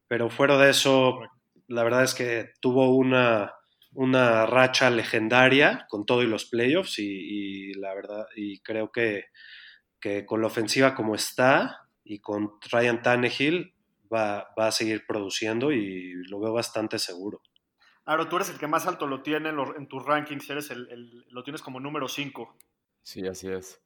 [0.08, 1.20] Pero fuera de eso,
[1.68, 3.54] la verdad es que tuvo una,
[3.92, 9.26] una racha legendaria con todo y los playoffs y, la verdad, y creo que,
[10.00, 13.74] que, con la ofensiva como está y con Ryan Tannehill
[14.12, 17.40] va, va, a seguir produciendo y lo veo bastante seguro.
[18.06, 21.24] Aro, tú eres el que más alto lo tiene en, tus rankings, eres el, el,
[21.30, 22.54] lo tienes como número 5.
[23.04, 23.82] Sí, así es.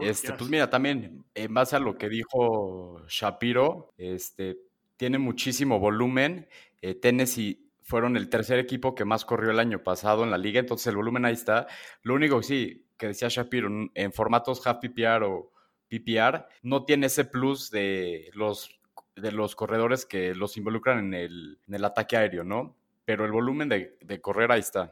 [0.00, 4.56] Este, pues mira, también en base a lo que dijo Shapiro, este,
[4.96, 6.48] tiene muchísimo volumen.
[6.80, 10.60] Eh, Tennessee fueron el tercer equipo que más corrió el año pasado en la liga,
[10.60, 11.66] entonces el volumen ahí está.
[12.02, 15.52] Lo único que sí, que decía Shapiro, en formatos half PPR o
[15.90, 18.80] PPR, no tiene ese plus de los,
[19.14, 22.74] de los corredores que los involucran en el, en el ataque aéreo, ¿no?
[23.04, 24.90] Pero el volumen de, de correr ahí está.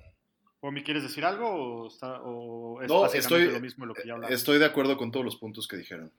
[0.70, 4.07] ¿Me quieres decir algo o, está, o es no, estoy, lo mismo de lo que
[4.07, 4.35] ya hablamos?
[4.35, 6.12] Estoy de acuerdo con todos los puntos que dijeron.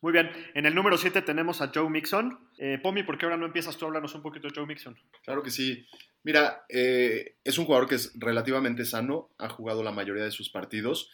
[0.00, 2.38] Muy bien, en el número 7 tenemos a Joe Mixon.
[2.58, 4.96] Eh, Pomi, ¿por qué ahora no empiezas tú a hablarnos un poquito de Joe Mixon?
[5.24, 5.86] Claro que sí.
[6.22, 10.50] Mira, eh, es un jugador que es relativamente sano, ha jugado la mayoría de sus
[10.50, 11.10] partidos.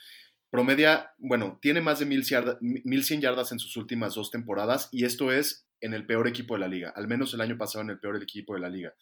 [0.51, 5.67] Promedia, bueno, tiene más de 1100 yardas en sus últimas dos temporadas y esto es
[5.81, 8.23] en el peor equipo de la liga, al menos el año pasado en el peor
[8.23, 8.95] equipo de la liga.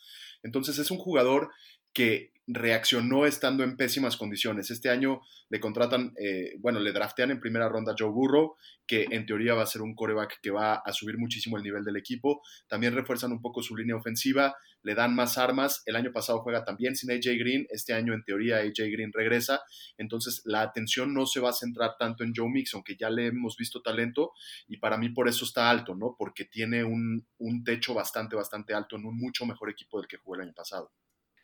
[0.43, 1.51] Entonces es un jugador
[1.93, 4.71] que reaccionó estando en pésimas condiciones.
[4.71, 9.27] Este año le contratan, eh, bueno, le draftean en primera ronda Joe Burrow, que en
[9.27, 12.43] teoría va a ser un coreback que va a subir muchísimo el nivel del equipo.
[12.67, 15.83] También refuerzan un poco su línea ofensiva, le dan más armas.
[15.87, 19.63] El año pasado juega también sin AJ Green, este año en teoría AJ Green regresa.
[19.97, 23.27] Entonces la atención no se va a centrar tanto en Joe Mixon, que ya le
[23.27, 24.33] hemos visto talento
[24.67, 26.17] y para mí por eso está alto, ¿no?
[26.19, 30.17] Porque tiene un, un techo bastante, bastante alto en un mucho mejor equipo del que
[30.17, 30.91] jugó el año pasado.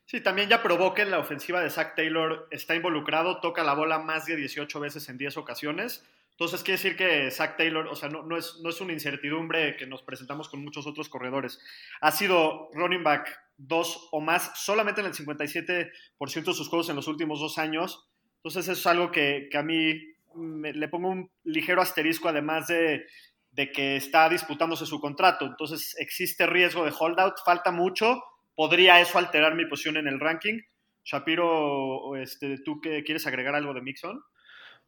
[0.09, 3.75] Sí, también ya probó que en la ofensiva de Zach Taylor está involucrado, toca la
[3.75, 6.03] bola más de 18 veces en 10 ocasiones.
[6.31, 9.77] Entonces quiere decir que Zach Taylor, o sea, no, no, es, no es una incertidumbre
[9.77, 11.61] que nos presentamos con muchos otros corredores.
[12.01, 16.97] Ha sido running back dos o más solamente en el 57% de sus juegos en
[16.97, 18.09] los últimos dos años.
[18.37, 19.93] Entonces eso es algo que, que a mí
[20.35, 23.05] le pongo un ligero asterisco, además de,
[23.53, 25.45] de que está disputándose su contrato.
[25.45, 28.23] Entonces existe riesgo de holdout, falta mucho
[28.59, 30.63] ¿Podría eso alterar mi posición en el ranking?
[31.05, 34.21] Shapiro, este, ¿tú qué, quieres agregar algo de Mixon?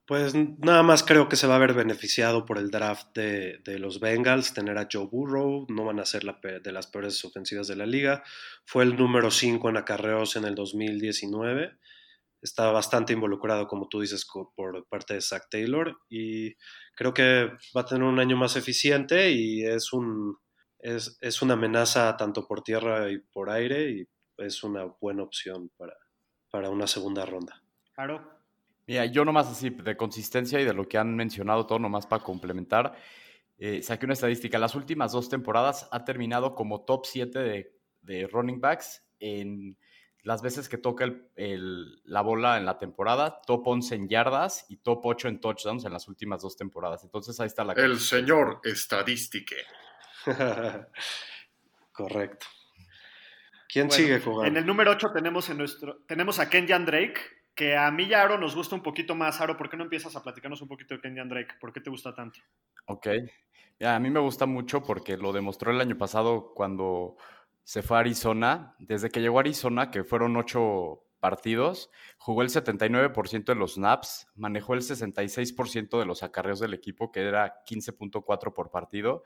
[0.07, 4.01] Pues nada más creo que se va a ver beneficiado por el draft de, los
[4.01, 7.87] Bengals, tener a Joe Burrow, no van a ser de las peores ofensivas de la
[7.87, 8.25] liga.
[8.65, 11.71] Fue el número 5 en acarreos en el 2019.
[12.43, 16.57] Está bastante involucrado, como tú dices, por parte de Zach Taylor y
[16.97, 20.39] creo que va a tener un año más eficiente y es un,
[20.83, 25.71] es, es, una amenaza tanto por tierra y por aire y es una buena opción
[25.77, 25.95] para,
[26.51, 27.63] para una segunda ronda.
[27.95, 28.41] Claro.
[28.87, 32.25] Mira, yo nomás así de consistencia y de lo que han mencionado todo, nomás para
[32.25, 32.97] complementar,
[33.59, 34.59] eh, saqué una estadística.
[34.59, 39.77] Las últimas dos temporadas ha terminado como top 7 de, de running backs en
[40.23, 44.67] las veces que toca el, el, la bola en la temporada, top 11 en yardas
[44.69, 47.05] y top 8 en touchdowns en las últimas dos temporadas.
[47.05, 47.73] Entonces ahí está la...
[47.75, 49.57] El señor estadística.
[51.93, 52.47] Correcto.
[53.69, 54.47] ¿Quién bueno, sigue jugando?
[54.47, 57.21] En el número 8 tenemos, en nuestro, tenemos a Kenyan Drake,
[57.55, 59.41] que a mí ya Aro nos gusta un poquito más.
[59.41, 61.55] Aro, ¿por qué no empiezas a platicarnos un poquito de Kenyan Drake?
[61.61, 62.41] ¿Por qué te gusta tanto?
[62.87, 63.09] Ok.
[63.81, 67.17] A mí me gusta mucho porque lo demostró el año pasado cuando
[67.63, 68.75] se fue a Arizona.
[68.79, 74.27] Desde que llegó a Arizona, que fueron ocho partidos, jugó el 79% de los snaps,
[74.35, 79.23] manejó el 66% de los acarreos del equipo, que era 15.4 por partido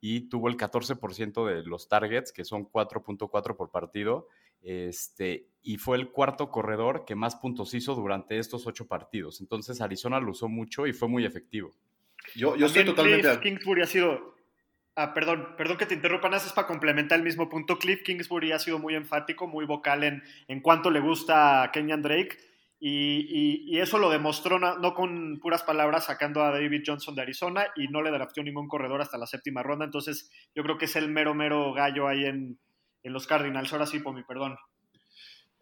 [0.00, 4.28] y tuvo el 14% de los targets, que son 4.4 por partido,
[4.62, 9.40] este, y fue el cuarto corredor que más puntos hizo durante estos ocho partidos.
[9.40, 11.74] Entonces Arizona lo usó mucho y fue muy efectivo.
[12.34, 13.28] Yo, yo estoy totalmente...
[13.28, 14.36] Cliff Kingsbury ha sido...
[14.94, 17.78] Ah, perdón, perdón que te interrumpa, es para complementar el mismo punto.
[17.78, 22.02] Cliff Kingsbury ha sido muy enfático, muy vocal en, en cuánto le gusta a Kenyan
[22.02, 22.36] Drake
[22.80, 27.66] y, y, eso lo demostró no, con puras palabras sacando a David Johnson de Arizona
[27.74, 29.84] y no le drafteó ningún corredor hasta la séptima ronda.
[29.84, 32.58] Entonces yo creo que es el mero, mero gallo ahí en,
[33.02, 33.72] en los Cardinals.
[33.72, 34.56] Ahora sí, por mi perdón.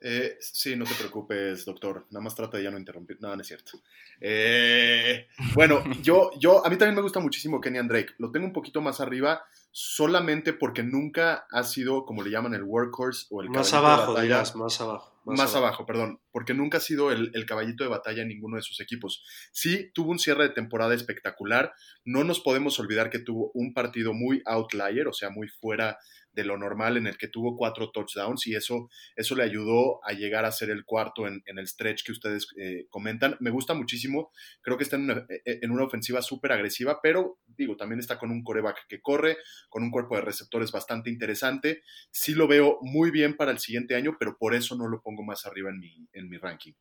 [0.01, 2.07] Eh, sí, no te preocupes, doctor.
[2.11, 3.17] Nada más trata de ya no interrumpir.
[3.21, 3.73] No, no es cierto.
[4.21, 8.15] Eh, bueno, yo, yo, a mí también me gusta muchísimo Kenyan Drake.
[8.19, 9.43] Lo tengo un poquito más arriba
[9.79, 13.93] solamente porque nunca ha sido, como le llaman, el workhorse o el Más caballito de
[13.93, 14.23] abajo, batalla.
[14.25, 15.21] dirás, más abajo.
[15.27, 15.85] Más, abajo.
[15.85, 19.23] perdón, porque nunca ha sido el, el caballito de batalla en ninguno de sus equipos.
[19.53, 21.75] Sí, tuvo un cierre de temporada espectacular.
[22.07, 25.99] No nos podemos olvidar que tuvo un partido muy outlier, o sea, muy fuera
[26.37, 30.13] de lo normal, en el que tuvo cuatro touchdowns y eso, eso le ayudó a
[30.13, 33.37] llegar a ser el cuarto en, el stretch que ustedes eh, comentan.
[33.41, 37.39] Me gusta muchísimo, creo que está en una, eh, en una ofensiva súper agresiva, pero
[37.47, 39.39] digo, también está con un coreback que corre,
[39.71, 41.83] con un cuerpo de receptores bastante interesante.
[42.11, 45.25] Sí lo veo muy bien para el siguiente año, pero por eso no lo pongo
[45.25, 46.75] más arriba en mi, en mi ranking.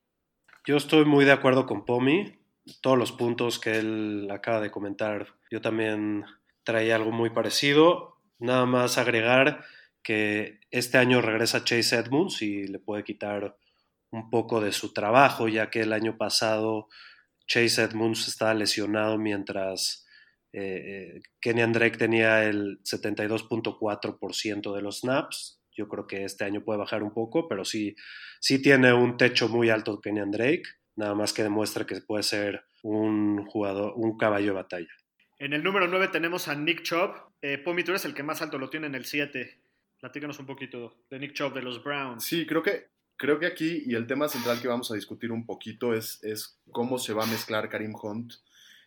[0.66, 2.40] Yo estoy muy de acuerdo con Pomi.
[2.82, 6.26] Todos los puntos que él acaba de comentar, yo también
[6.64, 8.15] traía algo muy parecido.
[8.40, 9.64] Nada más agregar
[10.04, 13.58] que este año regresa Chase Edmonds y le puede quitar
[14.12, 16.88] un poco de su trabajo, ya que el año pasado
[17.48, 20.06] Chase Edmonds estaba lesionado mientras
[20.54, 25.62] eh, eh, Kenyan Drake tenía el 72.4% de los snaps.
[25.76, 27.96] Yo creo que este año puede bajar un poco, pero sí,
[28.40, 30.64] sí tiene un techo muy alto Kenyan Drake,
[30.96, 35.05] nada más que demuestra que puede ser un jugador, un caballo de batalla.
[35.38, 37.12] En el número 9 tenemos a Nick Chubb.
[37.42, 39.60] Eh, Pomi, tú eres el que más alto lo tiene en el 7.
[40.00, 42.24] Platícanos un poquito de Nick Chubb, de los Browns.
[42.24, 45.46] Sí, creo que, creo que aquí, y el tema central que vamos a discutir un
[45.46, 48.34] poquito es, es cómo se va a mezclar Karim Hunt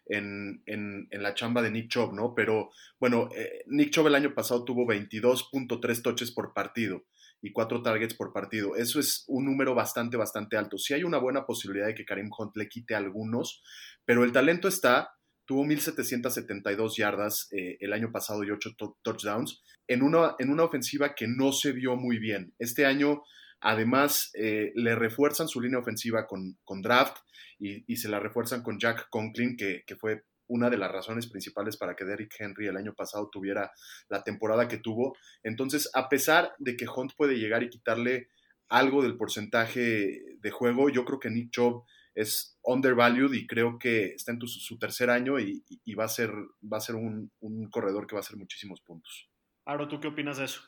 [0.06, 2.34] en, en, en la chamba de Nick Chubb, ¿no?
[2.34, 7.04] Pero bueno, eh, Nick Chubb el año pasado tuvo 22.3 toches por partido
[7.42, 8.74] y 4 targets por partido.
[8.74, 10.78] Eso es un número bastante, bastante alto.
[10.78, 13.62] Sí hay una buena posibilidad de que Karim Hunt le quite algunos,
[14.06, 15.17] pero el talento está
[15.48, 21.14] tuvo 1.772 yardas eh, el año pasado y 8 touchdowns, en una, en una ofensiva
[21.14, 22.54] que no se vio muy bien.
[22.58, 23.22] Este año,
[23.58, 27.16] además, eh, le refuerzan su línea ofensiva con, con draft
[27.58, 31.26] y, y, se la refuerzan con Jack Conklin, que, que, fue una de las razones
[31.28, 33.72] principales para que Derrick Henry el año pasado tuviera
[34.11, 35.16] la temporada que tuvo.
[35.42, 38.28] Entonces, a pesar de que Hunt puede llegar y quitarle
[38.68, 41.84] algo del porcentaje de juego, yo creo que Nick Chubb
[42.18, 46.09] es undervalued y creo que está en tu, su tercer año y, y, va a
[46.09, 46.33] ser,
[46.70, 49.31] va a ser un, un, corredor que va a hacer muchísimos puntos.
[49.64, 50.61] Aro, ¿tú qué opinas de eso?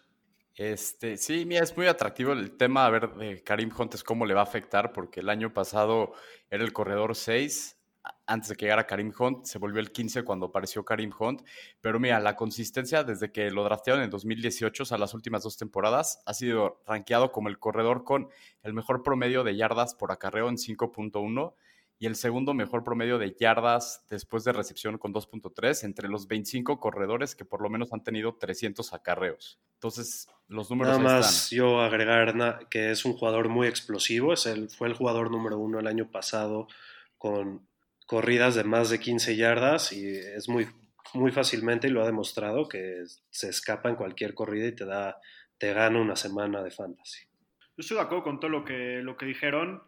[0.55, 4.27] Este, sí, mira, es muy atractivo el tema a ver de Karim Hunt es cómo
[4.27, 6.13] le va a afectar, porque el año pasado
[6.51, 7.80] era el corredor 6,
[8.31, 11.43] antes de que llegara Karim Hunt, se volvió el 15 cuando apareció Karim Hunt,
[11.81, 15.57] pero mira, la consistencia desde que lo draftearon en 2018, o sea, las últimas dos
[15.57, 18.29] temporadas, ha sido rankeado como el corredor con
[18.63, 21.55] el mejor promedio de yardas por acarreo en 5.1
[21.99, 26.79] y el segundo mejor promedio de yardas después de recepción con 2.3 entre los 25
[26.79, 29.59] corredores que por lo menos han tenido 300 acarreos.
[29.75, 31.57] Entonces, los números Nada ahí más están.
[31.57, 35.81] yo agregar que es un jugador muy explosivo, es el, fue el jugador número uno
[35.81, 36.69] el año pasado
[37.19, 37.69] con
[38.11, 40.67] corridas de más de 15 yardas y es muy,
[41.15, 45.21] muy fácilmente, y lo ha demostrado, que se escapa en cualquier corrida y te da,
[45.59, 47.21] te gana una semana de fantasy.
[47.61, 49.85] Yo estoy de acuerdo con todo lo que, lo que dijeron.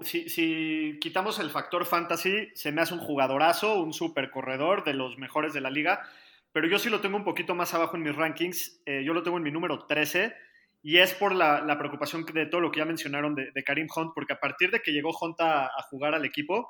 [0.00, 4.94] Si, si, quitamos el factor fantasy, se me hace un jugadorazo, un super corredor de
[4.94, 6.00] los mejores de la liga,
[6.52, 8.80] pero yo sí lo tengo un poquito más abajo en mis rankings.
[8.86, 10.32] Eh, yo lo tengo en mi número 13
[10.82, 14.12] y es por la, la procupación de todo lo que ya mencionaron de, Karim Hunt,
[14.14, 16.66] porque a partir de que llegó Hunt a jugar al equipo,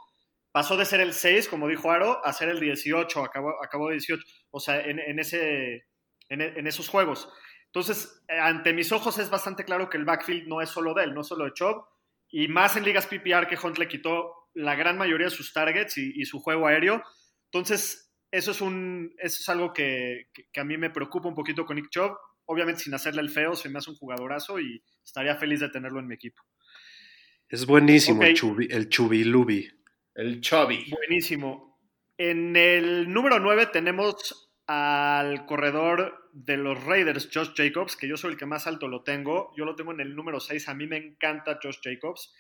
[0.53, 4.23] pasó de ser el 6, como dijo Aro, a ser el 18, acabó, acabó 18,
[4.51, 5.87] o sea, en, en ese,
[6.29, 7.29] en, en, esos juegos.
[7.67, 11.15] Entonces, ante mis ojos es bastante claro que el backfield no es solo de él,
[11.15, 11.85] no es solo de Chubb,
[12.31, 15.99] y más en ligas PPR que Hunt le quitó la gran mayoría de sus targets
[15.99, 17.03] y, y su juego aéreo.
[17.53, 21.35] Entonces, eso es, un, eso es algo que, que, que, a mí me preocupa un
[21.35, 22.17] poquito con Nick Chubb.
[22.47, 26.01] Obviamente, sin hacerle el feo, se me hace un jugadorazo y estaría feliz de tenerlo
[26.01, 26.43] en mi equipo.
[27.49, 28.31] Es buenísimo okay.
[28.31, 29.71] el, chubi, el Chubilubi.
[30.17, 30.87] El Chubby.
[30.91, 31.79] Buenísimo.
[32.17, 38.33] En el número 9 tenemos al corredor de los Raiders, Josh Jacobs, que yo soy
[38.33, 39.53] el que más alto lo tengo.
[39.59, 40.71] Yo lo tengo en el número 6.
[40.71, 42.33] A mí me encanta Josh Jacobs.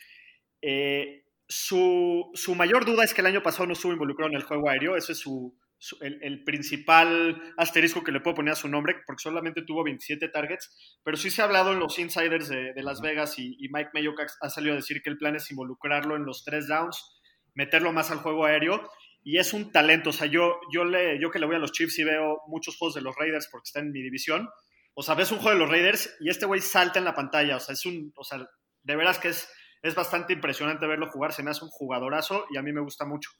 [0.62, 4.44] Eh, su, su, mayor duda es que el año pasado no estuvo involucrado en el
[4.44, 4.96] juego aéreo.
[4.96, 8.96] Ese es su, su, el, el, principal asterisco que le puedo poner a su nombre,
[9.06, 10.98] porque solamente tuvo 27 targets.
[11.04, 13.90] Pero sí se ha hablado en los insiders de, de Las Vegas y, y Mike
[13.92, 17.15] Mayock ha salido a decir que el plan es involucrarlo en los tres downs
[17.56, 18.88] meterlo más al juego aéreo
[19.24, 20.10] y es un talento.
[20.10, 22.76] O sea, yo, yo, le, yo que le voy a los Chiefs y veo muchos
[22.76, 24.48] juegos de los Raiders porque está en mi división.
[24.94, 27.56] O sea, ves un juego de los Raiders y este güey salta en la pantalla.
[27.56, 28.46] O sea, es un, o sea,
[28.84, 29.50] de veras que es,
[29.82, 31.32] es bastante impresionante verlo jugar.
[31.32, 33.30] Se me hace un jugadorazo y a mí me gusta mucho.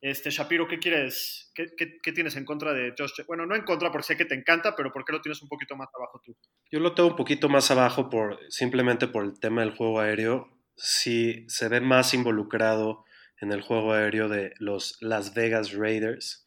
[0.00, 1.50] Este, Shapiro, ¿qué quieres?
[1.54, 3.24] ¿Qué, qué, qué tienes en contra de Josh?
[3.26, 5.48] Bueno, no en contra porque sé que te encanta, pero ¿por qué lo tienes un
[5.48, 6.36] poquito más abajo tú?
[6.70, 10.48] Yo lo tengo un poquito más abajo por, simplemente por el tema del juego aéreo.
[10.76, 13.04] Si se ve más involucrado
[13.42, 16.46] en el juego aéreo de los Las Vegas Raiders.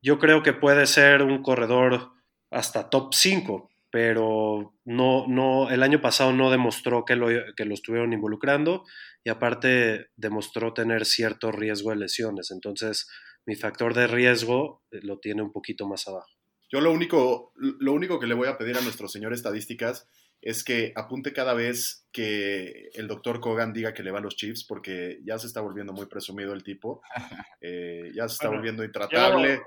[0.00, 2.12] Yo creo que puede ser un corredor
[2.50, 7.74] hasta top 5, pero no, no, el año pasado no demostró que lo, que lo
[7.74, 8.84] estuvieron involucrando
[9.24, 12.50] y aparte demostró tener cierto riesgo de lesiones.
[12.50, 13.08] Entonces,
[13.46, 16.28] mi factor de riesgo eh, lo tiene un poquito más abajo.
[16.70, 20.06] Yo lo único, lo único que le voy a pedir a nuestro señor estadísticas
[20.40, 24.36] es que apunte cada vez que el doctor Kogan diga que le va a los
[24.36, 27.02] Chiefs, porque ya se está volviendo muy presumido el tipo,
[27.60, 29.62] eh, ya se está volviendo intratable.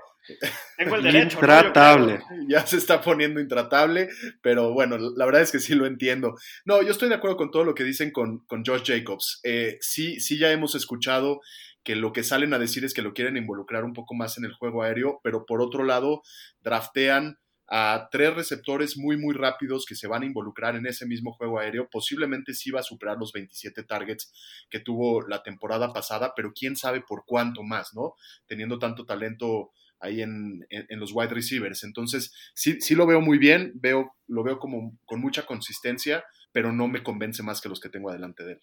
[0.76, 1.38] Tengo el derecho.
[1.38, 2.20] Intratable.
[2.48, 4.08] Ya se está poniendo intratable,
[4.40, 6.36] pero bueno, la verdad es que sí lo entiendo.
[6.64, 9.40] No, yo estoy de acuerdo con todo lo que dicen con, con Josh Jacobs.
[9.44, 11.40] Eh, sí, sí ya hemos escuchado
[11.84, 14.44] que lo que salen a decir es que lo quieren involucrar un poco más en
[14.44, 16.22] el juego aéreo, pero por otro lado,
[16.60, 21.32] draftean a tres receptores muy, muy rápidos que se van a involucrar en ese mismo
[21.32, 21.88] juego aéreo.
[21.90, 24.32] Posiblemente sí va a superar los 27 targets
[24.68, 28.14] que tuvo la temporada pasada, pero quién sabe por cuánto más, ¿no?
[28.46, 31.84] Teniendo tanto talento ahí en, los wide receivers.
[31.84, 36.72] Entonces, sí, sí lo veo muy bien, veo, lo veo como con mucha consistencia, pero
[36.72, 38.60] no me convence más que los que tengo adelante de él.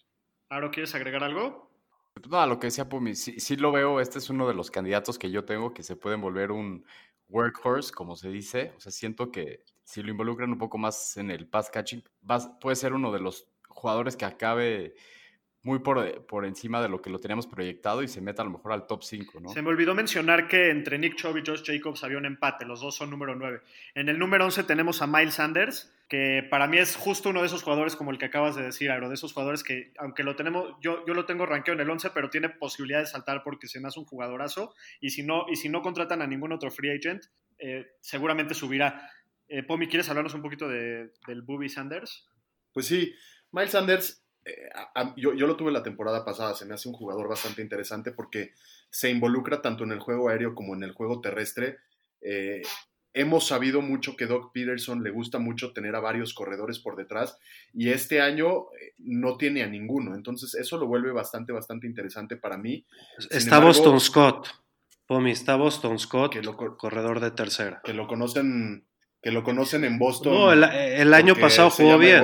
[0.50, 1.70] ¿Aro quieres agregar algo?
[2.28, 5.18] No, lo que decía Pumi, sí, sí, lo veo, este es uno de los candidatos
[5.18, 6.84] que yo tengo que se pueden volver un,
[7.30, 8.72] workhorse, como se dice.
[8.76, 12.04] O sea, siento que si lo involucran un poco más en el pass catching,
[12.60, 14.94] puede ser uno de los jugadores que acabe
[15.62, 18.52] muy por, por, encima de lo que lo teníamos proyectado y se meta a lo
[18.52, 19.48] mejor al top 5, ¿no?
[19.50, 22.80] Se me olvidó mencionar que entre Nick Chubb y Josh Jacobs había un empate, los
[22.80, 23.60] dos son número 9.
[23.94, 27.46] En el número 11 tenemos a Miles Sanders, que para mí es justo uno de
[27.46, 30.34] esos jugadores como el que acabas de decir, Agro, de esos jugadores que, aunque lo
[30.34, 33.68] tenemos, yo, yo lo tengo rankeado en el 11, pero tiene posibilidad de saltar porque
[33.68, 36.72] se me hace un jugadorazo, y si no, y si no contratan a ningún otro
[36.72, 37.26] free agent,
[37.60, 39.08] eh, seguramente subirá.
[39.46, 42.28] Eh, Pomi, ¿quieres hablarnos un poquito de, del Booby Sanders?
[42.72, 43.14] Pues sí,
[43.52, 44.68] Miles Sanders eh,
[45.16, 48.52] yo, lo tuve la temporada pasada, se me hace un jugador bastante interesante porque
[48.90, 51.78] se involucra tanto en el juego aéreo como en el juego terrestre.
[53.12, 57.38] Hemos sabido mucho que Doc Peterson le gusta mucho tener a varios corredores por detrás
[57.74, 62.36] y este año eh, no tiene a ninguno, entonces eso lo vuelve bastante, bastante interesante
[62.36, 62.84] para mí.
[63.30, 64.48] está Boston Scott,
[65.10, 66.40] Pomi, está Boston Scott, que
[66.78, 67.80] corredor de tercera.
[67.82, 68.86] Que lo conocen,
[69.20, 70.32] que lo conocen en Boston.
[70.32, 72.22] No, el, año pasado jugó bien.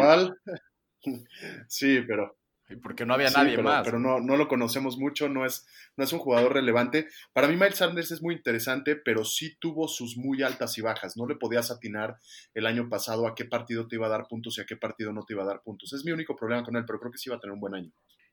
[1.69, 2.37] sí, pero.
[2.83, 3.85] Porque no había nadie pero, más.
[3.85, 7.07] Pero no, no lo conocemos mucho, no es, no es un jugador relevante.
[7.33, 11.17] Para mí, Miles Sanders es muy interesante, pero sí tuvo sus muy altas y bajas.
[11.17, 12.19] No le podías atinar
[12.55, 15.13] el año pasado a qué partido te iba a dar puntos y a qué partido
[15.13, 15.93] no te iba a dar puntos.
[15.93, 17.75] Es mi único problema con él, pero creo que sí va a tener un buen
[17.75, 17.93] año.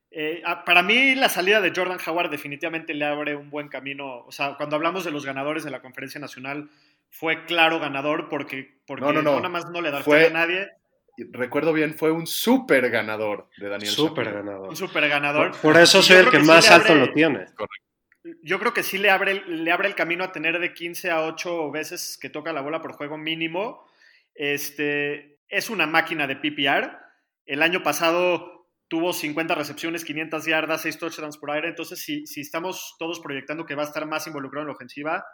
[0.09, 4.25] Eh, para mí, la salida de Jordan Howard definitivamente le abre un buen camino.
[4.25, 6.69] O sea, cuando hablamos de los ganadores de la conferencia nacional,
[7.09, 9.35] fue claro ganador porque, porque no, no, no.
[9.35, 10.71] nada más no le da fue, a nadie
[11.31, 14.69] recuerdo bien, fue un súper ganador de Daniel Super ganador.
[14.69, 15.51] Un súper ganador.
[15.61, 17.45] Por, eso soy el que, más alto lo tiene.
[18.41, 21.21] Yo creo que sí le abre, le abre el camino a tener de 15 a
[21.25, 23.85] 8 veces que toca la bola por juego mínimo.
[24.33, 26.97] Este, es una máquina de PPR.
[27.45, 31.67] El año pasado tuvo 50 recepciones, 500 yardas, 6 touchdowns por aire.
[31.67, 35.25] Entonces, si, si estamos todos proyectando que va a estar más involucrado en la ofensiva,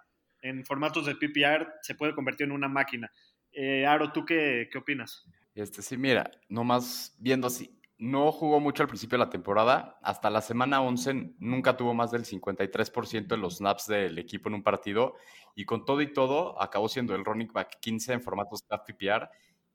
[0.41, 3.11] en formatos de PPR, se puede convertir en una máquina.
[3.51, 5.25] Eh, Aro, ¿tú qué, qué opinas?
[5.60, 10.00] Este, sí, mira, nomás viendo así, no jugó mucho al principio de la temporada.
[10.02, 14.56] Hasta la semana 11 nunca tuvo más del 53% de los snaps del equipo en
[14.56, 15.15] un partido.
[15.56, 19.30] Y con todo y todo, acabó siendo el running back 15 en formato staff PPR.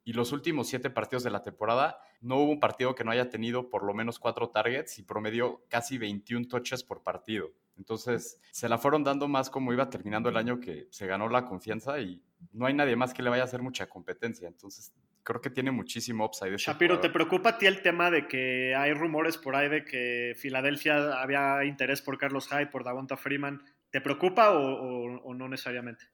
[0.04, 3.28] Y los últimos siete partidos de la temporada, no hubo un partido que no haya
[3.28, 7.52] tenido por lo menos cuatro targets y promedio casi 21 touches por partido.
[7.76, 11.44] Entonces, se la fueron dando más como iba terminando el año que se ganó la
[11.44, 14.48] confianza y no hay nadie más que le vaya a hacer mucha competencia.
[14.48, 16.56] Entonces, creo que tiene muchísimo upside.
[16.58, 20.34] Shapiro, ¿te preocupa a ti el tema de que hay rumores por ahí de que
[20.36, 23.62] Filadelfia había interés por Carlos Hyde, por Davonta Freeman?
[23.90, 26.04] ¿Te preocupa o, no necesariamente?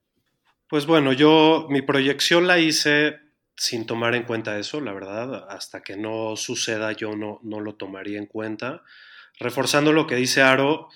[0.68, 3.18] Pues bueno, yo mi proyección la hice
[3.56, 5.50] sin tomar en cuenta eso, la verdad.
[5.50, 8.82] Hasta que no suceda yo no, no lo tomaría en cuenta.
[9.40, 10.88] Reforzando lo que dice Aro,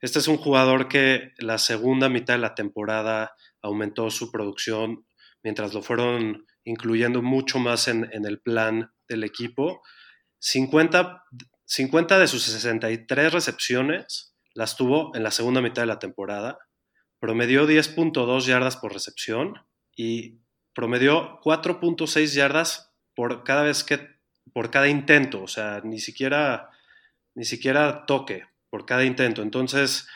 [0.00, 5.06] este es un jugador que la segunda mitad de la temporada aumentó su producción
[5.42, 9.82] mientras lo fueron incluyendo mucho más en, el plan del equipo.
[10.38, 11.24] 50,
[11.64, 16.58] 50 de sus 63 recepciones las tuvo en la segunda mitad de la temporada.
[17.18, 19.54] Promedió 10.2 yardas por recepción
[19.94, 20.40] y
[20.74, 24.20] promedió 4.6 yardas por cada vez que
[24.52, 26.70] por cada intento, o sea, ni siquiera
[27.34, 29.42] ni siquiera toque por cada intento.
[29.42, 30.08] Entonces,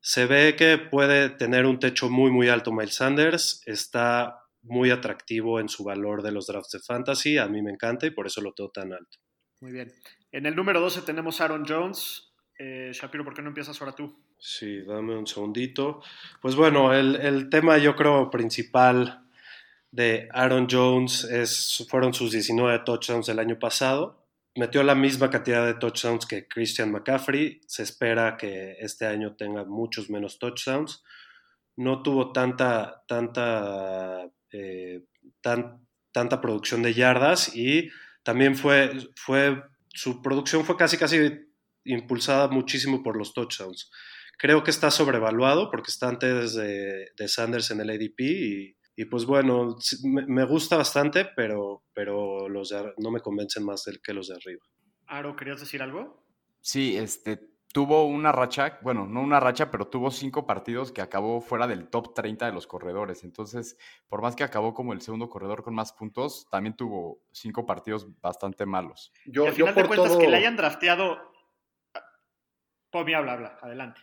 [0.00, 5.60] se ve que puede tener un techo muy muy alto Miles Sanders, está muy atractivo
[5.60, 7.38] en su valor de los drafts de fantasy.
[7.38, 9.18] A mí me encanta y por eso lo tengo tan alto.
[9.60, 9.92] Muy bien.
[10.32, 12.32] En el número 12 tenemos Aaron Jones.
[12.58, 14.14] Eh, Shapiro, ¿por qué no empiezas ahora tú?
[14.38, 16.02] Sí, dame un segundito.
[16.40, 19.26] Pues bueno, el, tema yo creo principal
[19.90, 24.26] de Aaron Jones es, fueron sus 19 touchdowns del año pasado.
[24.56, 27.60] Metió la misma cantidad de touchdowns que Christian McCaffrey.
[27.66, 31.02] Se espera que este año tenga muchos menos touchdowns.
[31.76, 35.02] No tuvo tanta, tanta, eh,
[35.40, 37.90] tan, tanta producción de yardas y
[38.22, 41.18] también fue, fue, su producción fue casi, casi
[41.84, 43.90] impulsada muchísimo por los touchdowns.
[44.38, 49.04] Creo que está sobrevaluado porque está antes de, de Sanders en el ADP y, y
[49.06, 54.00] pues bueno, me, me, gusta bastante, pero, pero los de, no me convencen más del
[54.00, 54.64] que los de arriba.
[55.08, 56.24] Aro, ¿querías decir algo?
[56.60, 57.40] Sí, este,
[57.74, 61.88] tuvo una racha, bueno, no una racha, pero tuvo cinco partidos que acabó fuera del
[61.88, 63.24] top 30 de los corredores.
[63.24, 63.76] Entonces,
[64.08, 68.06] por más que acabó como el segundo corredor con más puntos, también tuvo cinco partidos
[68.20, 69.12] bastante malos.
[69.26, 70.20] Yo, y al final yo por de cuentas todo...
[70.20, 71.18] que le hayan drafteado.
[72.90, 74.00] Pomi, habla, habla, adelante.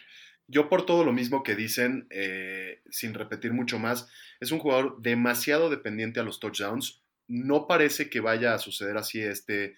[0.48, 4.12] Yo por todo lo mismo que dicen, eh, sin repetir mucho más,
[4.42, 7.06] es un jugador demasiado dependiente a los touchdowns.
[7.30, 9.78] No parece que vaya a suceder así este,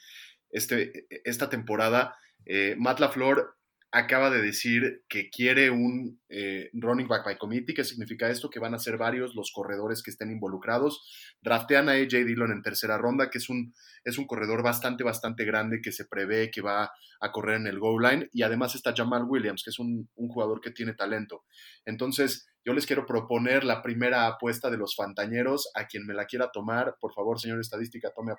[0.49, 2.17] este, esta temporada.
[2.47, 3.55] Eh, Matt LaFleur
[3.95, 7.75] acaba de decir que quiere un eh, running back by committee.
[7.75, 8.49] ¿Qué significa esto?
[8.49, 11.03] Que van a ser varios los corredores que estén involucrados.
[11.41, 15.45] Draftean a AJ Dillon en tercera ronda, que es un, es un corredor bastante, bastante
[15.45, 18.29] grande que se prevé que va a correr en el goal line.
[18.33, 21.43] Y además está Jamal Williams, que es un, un jugador que tiene talento.
[21.85, 25.69] Entonces, yo les quiero proponer la primera apuesta de los fantañeros.
[25.75, 28.33] A quien me la quiera tomar, por favor, señor estadística, tome,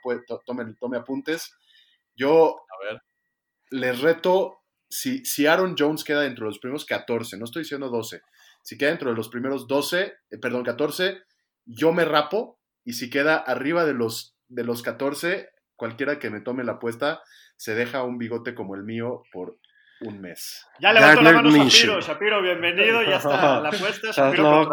[0.44, 1.54] tome, tome apuntes.
[2.16, 3.02] Yo a ver.
[3.70, 4.63] les reto
[4.96, 8.22] si, si, Aaron Jones queda dentro de los primeros 14, no estoy diciendo 12,
[8.62, 11.20] si queda dentro de los primeros 12, eh, perdón, 14,
[11.66, 16.40] yo me rapo y si queda arriba de los, de los 14, cualquiera que me
[16.40, 17.22] tome la apuesta
[17.56, 19.58] se deja un bigote como el mío por
[20.00, 20.66] un mes.
[20.80, 24.68] Ya levantó la mano Shapiro, Shapiro, bienvenido, ya está la apuesta, Shapiro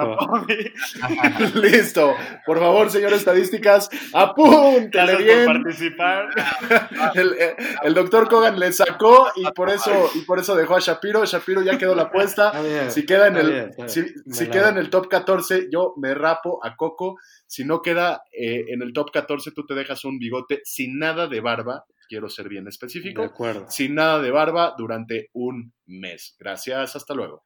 [1.55, 2.15] Listo,
[2.45, 5.45] por favor, señor estadísticas, apúntale bien.
[5.45, 6.30] Por participar.
[7.15, 7.36] el,
[7.84, 11.61] el, doctor Kogan le sacó y por eso y por eso dejó a Shapiro, Shapiro
[11.61, 12.51] ya quedó la apuesta.
[12.89, 17.17] si queda en el si queda en el top 14, yo me rapo a Coco.
[17.45, 21.28] Si no queda eh, en el top 14, tú te dejas un bigote sin nada
[21.28, 23.68] de barba quiero ser bien específico, de acuerdo.
[23.70, 26.36] sin nada de barba durante un mes.
[26.38, 27.45] Gracias, hasta luego.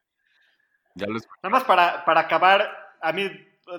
[0.96, 2.68] Ya Nada más para, para acabar,
[3.00, 3.30] a mí,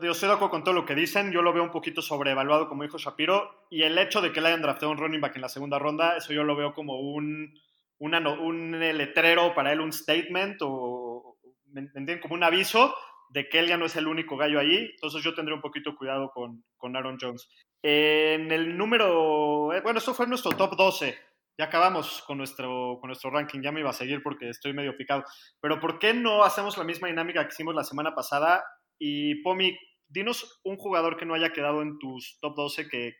[0.02, 2.70] yo estoy de acuerdo con todo lo que dicen, yo lo veo un poquito sobrevaluado,
[2.70, 5.42] como dijo Shapiro, y el hecho de que le hayan drafteado un running back en
[5.42, 7.54] la segunda ronda, eso yo lo veo como un,
[7.98, 12.22] una, un letrero para él, un statement, o, ¿me entienden?
[12.22, 12.96] Como un aviso
[13.30, 15.98] de que él ya no es el único gallo allí, entonces yo tendré un poquito
[15.98, 17.50] cuidado con, con Aaron Jones.
[17.84, 21.18] En el número, eh, bueno, esto fue nuestro top 12.
[21.60, 24.96] Ya acabamos con nuestro, con nuestro ranking, ya me iba a seguir porque estoy medio
[24.96, 25.24] picado.
[25.60, 28.64] Pero ¿por qué no hacemos la misma dinámica que hicimos la semana pasada?
[29.00, 33.16] Y Pomi, dinos un jugador que no haya quedado en tus top 12 que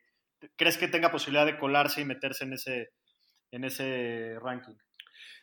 [0.56, 2.90] crees que tenga posibilidad de colarse y meterse en ese,
[3.52, 4.76] en ese ranking.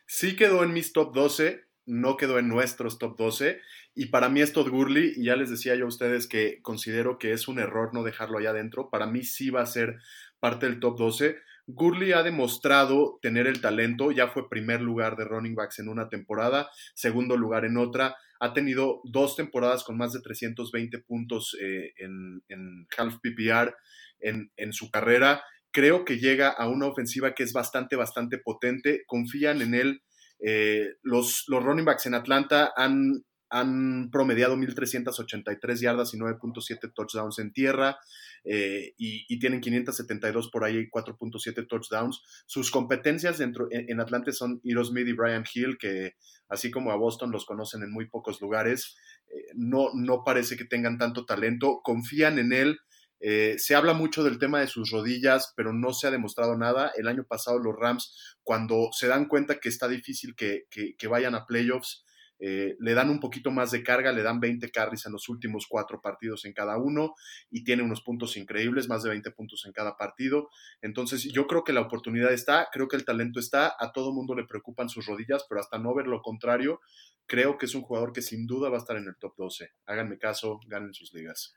[0.07, 3.61] Sí quedó en mis top 12, no quedó en nuestros top 12.
[3.93, 7.17] Y para mí es Todd Gurley, y ya les decía yo a ustedes que considero
[7.17, 8.89] que es un error no dejarlo allá adentro.
[8.89, 9.97] Para mí sí va a ser
[10.39, 11.37] parte del top 12.
[11.67, 16.09] Gurley ha demostrado tener el talento, ya fue primer lugar de running backs en una
[16.09, 21.93] temporada, segundo lugar en otra, ha tenido dos temporadas con más de 320 puntos eh,
[21.97, 23.75] en, en, half PPR
[24.19, 25.41] en, en su carrera.
[25.71, 30.01] Creo que llega a una ofensiva que es bastante, bastante potente, confían en él
[30.39, 37.39] eh, los, los running backs en Atlanta han, han promediado 1.383 yardas y 9.7 touchdowns
[37.39, 37.97] en tierra
[38.43, 42.21] eh, y, y, tienen 572 por ahí y 4.7 touchdowns.
[42.45, 46.13] Sus competencias dentro, en, en, Atlanta son Hiro Smith y Brian Hill, que
[46.47, 48.95] así como a Boston los conocen en muy pocos lugares.
[49.27, 52.79] Eh, no, no parece que tengan tanto talento, confían en él.
[53.27, 56.91] Eh, se habla mucho del tema de sus rodillas, pero no se ha demostrado nada.
[56.95, 60.67] El año pasado los Rams, cuando se dan cuenta que está difícil que,
[61.09, 62.05] vayan a playoffs,
[62.37, 65.65] eh, le dan un poquito más de carga, le dan 20 carries en los últimos
[65.67, 67.15] cuatro partidos en cada uno
[67.49, 70.49] y tiene unos puntos increíbles, más de 20 puntos en cada partido.
[70.83, 74.35] Entonces yo creo que la oportunidad está, creo que el talento está, a todo mundo
[74.35, 76.79] le preocupan sus rodillas, pero hasta no ver lo contrario,
[77.25, 79.71] creo que es un jugador que sin duda va a estar en el top 12.
[79.87, 81.55] Háganme caso, ganen sus ligas.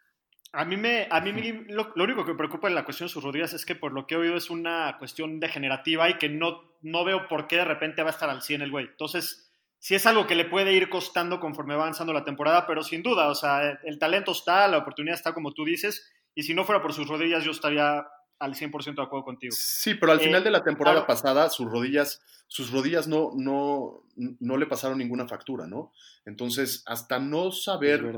[0.53, 3.07] A mí, me, a mí me, lo, lo, único que me preocupa en la cuestión
[3.07, 6.15] de sus rodillas es que por lo que he oído es una cuestión degenerativa y
[6.15, 8.87] que no, no veo por qué de repente va a estar al 100 el güey.
[8.87, 12.83] Entonces, sí es algo que le puede ir costando conforme va avanzando la temporada, pero
[12.83, 16.55] sin duda, o sea, el talento está, la oportunidad está como tú dices, y si
[16.55, 18.07] no fuera por sus rodillas yo estaría
[18.39, 19.55] al 100% de acuerdo contigo.
[19.59, 21.07] Sí, pero al final eh, de la temporada claro.
[21.07, 25.93] pasada sus rodillas, sus rodillas no, no, no le pasaron ninguna factura, ¿no?
[26.25, 28.15] Entonces, hasta no saber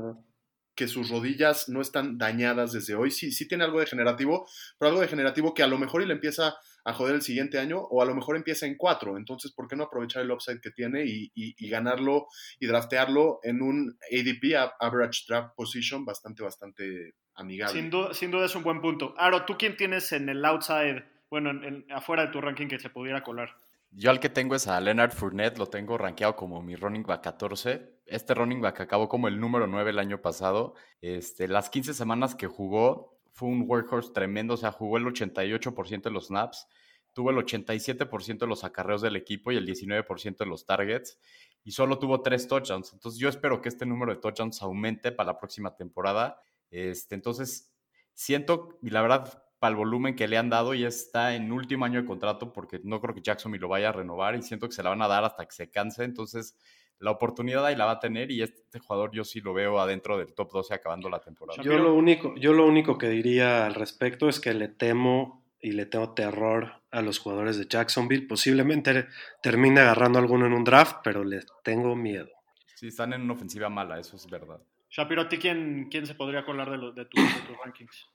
[0.81, 3.11] que sus rodillas no están dañadas desde hoy.
[3.11, 4.47] Sí, sí tiene algo degenerativo,
[4.79, 7.77] pero algo degenerativo que a lo mejor y le empieza a joder el siguiente año
[7.81, 9.15] o a lo mejor empieza en cuatro.
[9.15, 12.25] Entonces, ¿por qué no aprovechar el upside que tiene y, ganarlo
[12.59, 17.79] y draftearlo en un ADP, Average Draft Position, bastante, bastante amigable?
[17.79, 19.13] Sin duda, sin duda es un buen punto.
[19.19, 21.51] Aro, ¿tú quién tienes en el outside, bueno,
[21.91, 23.55] afuera de tu ranking que se pudiera colar?
[23.93, 27.23] Yo al que tengo es a Leonard Fournette, lo tengo rankeado como mi running back
[27.23, 27.99] 14.
[28.05, 30.75] Este running back acabó como el número 9 el año pasado.
[31.01, 36.03] Este, las 15 semanas que jugó fue un workhorse tremendo, o sea, jugó el 88%
[36.03, 36.67] de los snaps,
[37.11, 41.19] tuvo el 87% de los acarreos del equipo y el 19% de los targets
[41.65, 42.93] y solo tuvo 3 touchdowns.
[42.93, 46.39] Entonces yo espero que este número de touchdowns aumente para la próxima temporada.
[46.69, 47.73] Este, entonces
[48.13, 51.85] siento, y la verdad, para el volumen que le han dado y está en último
[51.85, 54.73] año de contrato porque no creo que Jacksonville lo vaya a renovar y siento que
[54.73, 56.03] se la van a dar hasta que se canse.
[56.03, 56.57] Entonces,
[56.97, 60.17] la oportunidad ahí la va a tener y este jugador yo sí lo veo adentro
[60.17, 61.61] del top 12 acabando la temporada.
[61.61, 65.73] Yo lo único, yo lo único que diría al respecto es que le temo y
[65.73, 68.25] le tengo terror a los jugadores de Jacksonville.
[68.25, 69.09] Posiblemente
[69.43, 72.29] termine agarrando alguno en un draft, pero le tengo miedo.
[72.73, 74.59] Sí, están en una ofensiva mala, eso es verdad.
[74.89, 77.21] Shapiro, ¿a ti quién, quién se podría colar de, de, tus
[77.63, 78.09] rankings?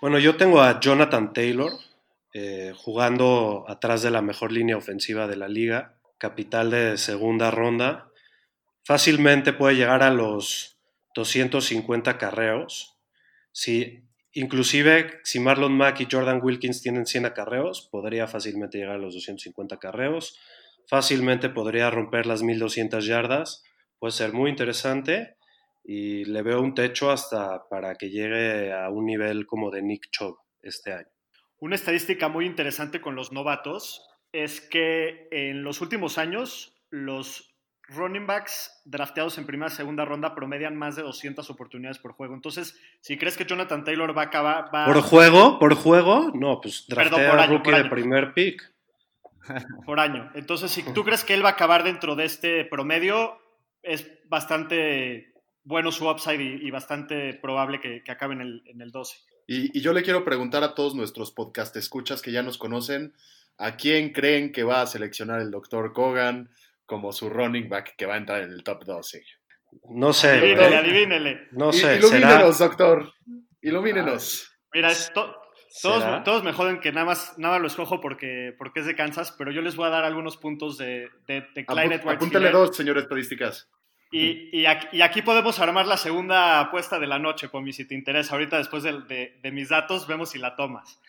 [0.00, 1.72] Bueno, yo tengo a Jonathan Taylor
[2.32, 8.08] eh, jugando atrás de la mejor línea ofensiva de la liga, capital de segunda ronda.
[8.82, 10.78] Fácilmente puede llegar a los
[11.14, 12.96] 250 carreos.
[13.52, 18.98] Si, inclusive si Marlon Mack y Jordan Wilkins tienen 100 acarreos, podría fácilmente llegar a
[18.98, 20.38] los 250 carreos.
[20.86, 23.64] Fácilmente podría romper las 1200 yardas.
[23.98, 25.36] Puede ser muy interesante
[25.84, 30.10] y le veo un techo hasta para que llegue a un nivel como de Nick
[30.10, 31.08] Chubb este año.
[31.58, 37.54] Una estadística muy interesante con los novatos es que en los últimos años los
[37.88, 42.34] running backs drafteados en primera y segunda ronda promedian más de 200 oportunidades por juego.
[42.34, 44.70] Entonces, si crees que Jonathan Taylor va a acabar...
[44.70, 45.58] ¿Por juego?
[45.58, 46.30] ¿Por juego?
[46.34, 48.72] No, pues draftea por rookie de primer pick.
[49.86, 50.30] Por año.
[50.34, 53.40] Entonces, si tú crees que él va a acabar dentro de este promedio,
[53.82, 55.29] es bastante
[55.64, 59.16] bueno su upside y, bastante probable que, acabe en el, en el 12.
[59.46, 63.14] Y, yo le quiero preguntar a todos nuestros podcast escuchas que ya nos conocen,
[63.58, 66.50] ¿a quién creen que va a seleccionar el doctor Kogan
[66.86, 69.22] como su running back que va a entrar en el top 12?
[69.90, 70.30] No sé.
[70.30, 71.48] Adivínele, adivínele.
[71.52, 71.96] No sé.
[71.96, 73.12] Ilumínenos, doctor.
[73.62, 74.50] Ilumínenos.
[74.72, 78.96] Mira, todos, todos, me joden que nada más nada lo escojo porque, porque es de
[78.96, 82.16] Kansas, pero yo les voy a dar algunos puntos de, de, de Clyde Edwards.
[82.16, 83.68] Apúntale dos, señor estadísticas.
[84.12, 88.34] Y, aquí, podemos armar la segunda apuesta de la noche, Pomi, si te interesa.
[88.34, 91.00] Ahorita, después de, mis datos, vemos si la tomas.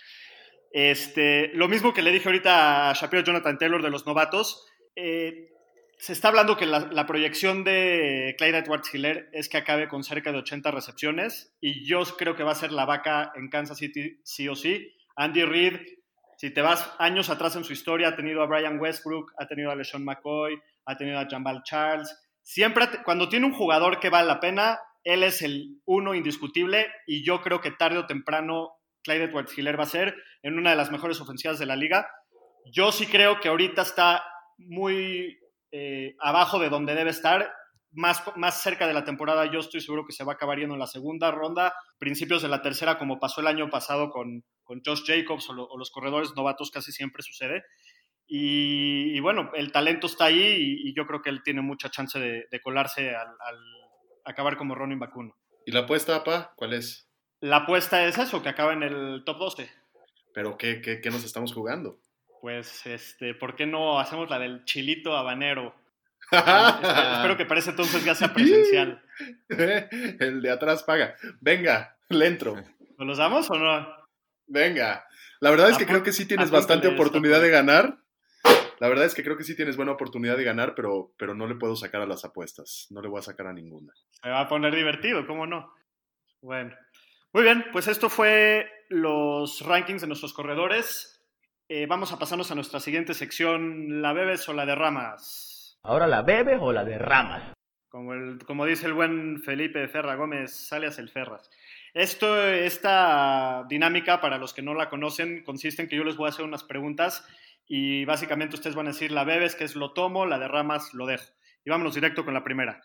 [0.72, 4.68] Este, lo mismo que le dije ahorita a Shapiro Jonathan Taylor de los novatos.
[4.96, 5.50] Eh,
[5.98, 10.32] se está hablando que la, proyección de Clyde Edwards Hiller es que acabe con cerca
[10.32, 11.56] de 80 recepciones.
[11.60, 14.96] Y yo creo que va a ser la vaca en Kansas City, sí o sí.
[15.16, 15.78] Andy Reid,
[16.38, 19.72] si te vas años atrás en su historia, ha tenido a Brian Westbrook, ha tenido
[19.72, 24.28] a LeSean McCoy, ha tenido a Jambal Charles siempre, cuando tiene un jugador que vale
[24.28, 28.72] la pena, él es el uno indiscutible y yo creo que tarde o temprano
[29.04, 32.08] Clyde Edwards Hiller va a ser en una de las mejores ofensivas de la liga.
[32.72, 34.24] Yo sí creo que ahorita está
[34.58, 35.40] muy
[35.72, 37.52] eh, abajo de donde debe estar.
[37.94, 40.76] Más, más cerca de la temporada, yo estoy seguro que se va a acabar yendo
[40.76, 44.82] en la segunda ronda, principios de la tercera, como pasó el año pasado con, con
[44.86, 47.64] Josh Jacobs o, o los corredores novatos, casi siempre sucede.
[48.34, 52.62] Y, bueno, el talento está ahí y, yo creo que él tiene mucha chance de,
[52.62, 53.28] colarse al,
[54.24, 55.36] acabar como Ronin Vacuno.
[55.66, 56.54] ¿Y la apuesta, apa?
[56.56, 57.10] ¿Cuál es?
[57.42, 59.70] La apuesta es eso, que acaba en el top 12.
[60.34, 62.00] ¿Pero qué, qué, qué nos estamos jugando?
[62.40, 65.76] Pues, este, ¿por qué no hacemos la del chilito habanero?
[66.32, 69.04] espero, que para ese entonces ya sea presencial.
[69.50, 71.16] el de atrás paga.
[71.42, 72.56] Venga, le entro.
[72.98, 73.88] ¿Nos los damos o no?
[74.48, 75.06] Venga.
[75.42, 78.01] La verdad es que creo que sí tienes bastante oportunidad de ganar.
[78.82, 81.46] La verdad es que creo que sí tienes buena oportunidad de ganar, pero, pero no
[81.46, 82.88] le puedo sacar a las apuestas.
[82.90, 83.94] No le voy a sacar a ninguna.
[84.24, 85.72] Se va a poner divertido, ¿cómo no?
[86.42, 86.76] Bueno.
[87.32, 91.24] Muy bien, pues esto fue los rankings de nuestros corredores.
[91.70, 95.78] Eh, vamos a pasarnos a nuestra siguiente sección, ¿la bebes o la derramas?
[95.84, 97.54] Ahora la bebes o la derramas.
[97.88, 101.52] Como, el, como dice el buen Felipe Ferra Gómez, sale el Ferras.
[101.94, 106.26] Esto, esta dinámica, para los que no la conocen, consiste en que yo les voy
[106.26, 107.28] a hacer unas preguntas
[107.68, 111.06] y básicamente ustedes van a decir la bebes, que es lo tomo, la derramas, lo
[111.06, 111.26] dejo.
[111.64, 112.82] Y vámonos directo con la primera.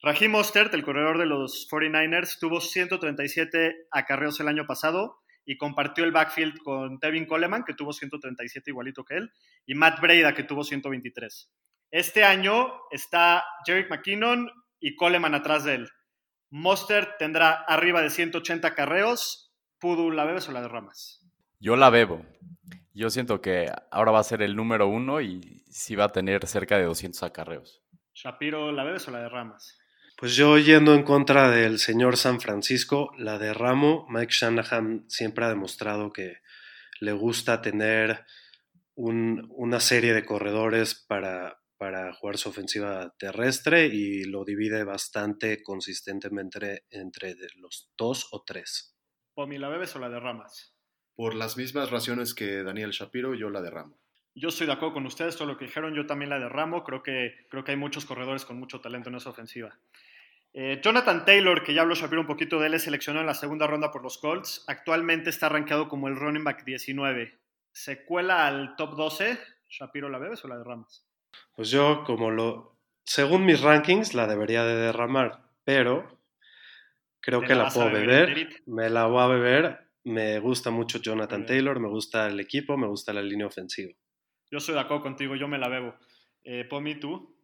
[0.00, 6.04] Raheem Mostert, el corredor de los 49ers, tuvo 137 acarreos el año pasado y compartió
[6.04, 9.32] el backfield con Tevin Coleman, que tuvo 137 igualito que él,
[9.66, 11.50] y Matt Breda, que tuvo 123.
[11.90, 15.88] Este año está Jerry McKinnon y Coleman atrás de él.
[16.50, 19.52] Monster tendrá arriba de 180 carreos.
[19.78, 21.26] Pudu, ¿la bebes o la derramas?
[21.60, 22.24] Yo la bebo.
[22.94, 26.46] Yo siento que ahora va a ser el número uno y sí va a tener
[26.46, 27.82] cerca de 200 acarreos.
[28.14, 29.78] Shapiro, ¿la bebes o la derramas?
[30.16, 34.06] Pues yo yendo en contra del señor San Francisco, la derramo.
[34.08, 36.38] Mike Shanahan siempre ha demostrado que
[37.00, 38.24] le gusta tener
[38.96, 45.62] un- una serie de corredores para, para jugar su ofensiva terrestre y lo divide bastante
[45.62, 48.96] consistentemente entre de los dos o tres.
[49.34, 50.74] Pomi, ¿la bebes o la derramas?
[51.18, 53.98] Por las mismas razones que Daniel Shapiro, yo la derramo.
[54.36, 56.84] Yo estoy de acuerdo con ustedes, todo lo que dijeron, yo también la derramo.
[56.84, 59.76] Creo que, creo que hay muchos corredores con mucho talento en esa ofensiva.
[60.52, 63.34] Eh, Jonathan Taylor, que ya habló Shapiro un poquito de él, es seleccionado en la
[63.34, 64.62] segunda ronda por los Colts.
[64.68, 67.36] Actualmente está rankeado como el running back 19.
[67.72, 69.40] ¿Se cuela al top 12?
[69.68, 71.04] Shapiro, ¿la bebes o la derramas?
[71.56, 72.76] Pues yo, como lo.
[73.02, 76.20] Según mis rankings, la debería de derramar, pero
[77.18, 78.62] creo ¿Te que la puedo beber?
[78.66, 79.87] Me la voy a beber.
[80.08, 81.44] Me gusta mucho Jonathan.
[81.44, 83.92] Taylor, me gusta el equipo, me gusta la línea ofensiva.
[84.50, 85.94] Yo estoy de acuerdo contigo, yo me la bebo.
[86.42, 87.37] Eh, Pomi, ¿tú?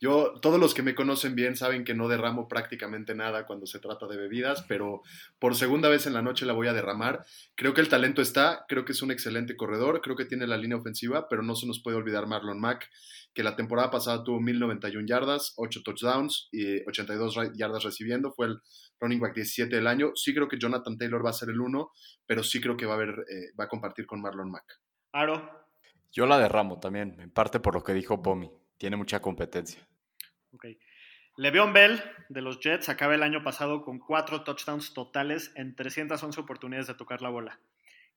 [0.00, 3.78] Yo, todos los que me conocen bien saben que no derramo prácticamente nada cuando se
[3.78, 5.02] trata de bebidas, pero
[5.38, 7.24] por segunda vez en la noche la voy a derramar.
[7.54, 10.56] Creo que el talento está, creo que es un excelente corredor, creo que tiene la
[10.56, 12.90] línea ofensiva, pero no se nos puede olvidar Marlon Mack,
[13.32, 18.46] que la temporada pasada tuvo 1091 yardas, 8 touchdowns y 82 ra- yardas recibiendo, fue
[18.46, 18.58] el
[19.00, 20.10] running back 17 del año.
[20.16, 21.92] Sí creo que Jonathan Taylor va a ser el uno,
[22.26, 24.80] pero sí creo que va a, haber, eh, va a compartir con Marlon Mack.
[25.12, 25.48] Aro,
[26.10, 28.50] Yo la derramo también, en parte por lo que dijo Pomi.
[28.82, 29.80] Tiene mucha competencia.
[30.50, 30.66] ok.
[31.36, 36.40] Le'Veon Bell de los Jets acaba el año pasado con cuatro touchdowns totales en 311
[36.40, 37.60] oportunidades de tocar la bola.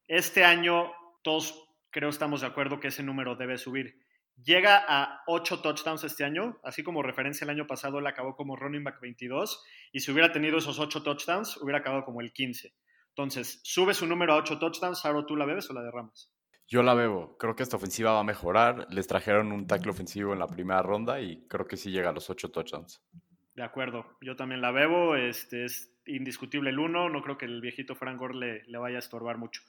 [0.08, 0.92] Este año
[1.22, 4.00] todos creo estamos de acuerdo que ese número debe subir.
[4.44, 8.56] Llega a 8 touchdowns este año, así como referencia el año pasado él acabó como
[8.56, 12.74] running back 22 y si hubiera tenido esos 8 touchdowns hubiera acabado como el 15.
[13.10, 16.32] Entonces, sube su número a 8 touchdowns, Aro, ¿tú la bebes o la derramas?
[16.68, 17.38] Yo la bebo.
[17.38, 18.88] Creo que esta ofensiva va a mejorar.
[18.90, 22.14] Les trajeron un tackle ofensivo en la primera ronda y creo que sí llega a
[22.14, 23.02] los 8 touchdowns.
[23.56, 27.62] De acuerdo, yo también la bebo, este es indiscutible el uno, no creo que el
[27.62, 29.62] viejito Frank Gore le, le vaya a estorbar mucho.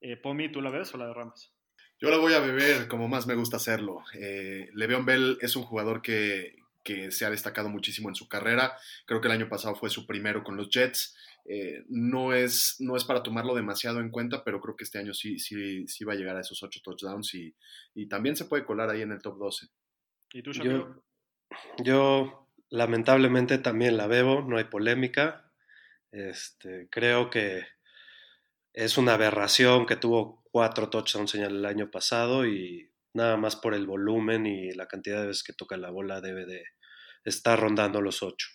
[0.00, 1.52] Eh, Pomi, ¿tú la bebes o la derramas?
[2.00, 4.04] Yo la voy a beber como más me gusta hacerlo.
[4.14, 8.76] Eh, Le'Veon Bell es un jugador que, que se ha destacado muchísimo en su carrera.
[9.04, 11.16] Creo que el año pasado fue su primero con los Jets.
[11.50, 15.14] Eh, no, es, no es para tomarlo demasiado en cuenta, pero creo que este año
[15.14, 17.54] sí, sí, sí va a llegar a esos ocho touchdowns y,
[17.94, 19.66] y también se puede colar ahí en el top 12.
[20.34, 20.52] ¿Y tú?
[20.52, 21.02] Yo,
[21.78, 25.50] yo lamentablemente también la bebo, no hay polémica.
[26.12, 27.66] Este, creo que
[28.74, 33.72] es una aberración que tuvo cuatro touchdowns en el año pasado y nada más por
[33.72, 36.62] el volumen y la cantidad de veces que toca la bola debe de
[37.24, 38.48] estar rondando los ocho.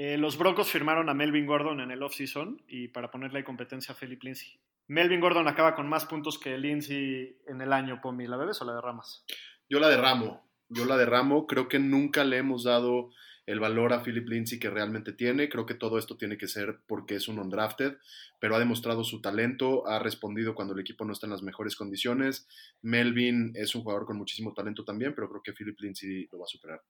[0.00, 3.98] Eh, los Broncos firmaron a Melvin Gordon en el offseason y para ponerle competencia a
[3.98, 4.56] Philip Lindsay.
[4.86, 8.28] Melvin Gordon acaba con más puntos que Lindsay en el año, Pomi.
[8.28, 9.24] ¿La bebes o la derramas?
[9.68, 11.48] Yo la derramo, yo la derramo.
[11.48, 13.10] Creo que nunca le hemos dado
[13.44, 15.48] el valor a Philip Lindsay que realmente tiene.
[15.48, 17.96] Creo que todo esto tiene que ser porque es un undrafted,
[18.38, 21.74] pero ha demostrado su talento, ha respondido cuando el equipo no está en las mejores
[21.74, 22.46] condiciones.
[22.82, 26.44] Melvin es un jugador con muchísimo talento también, pero creo que Philip Lindsay lo va
[26.44, 26.80] a superar.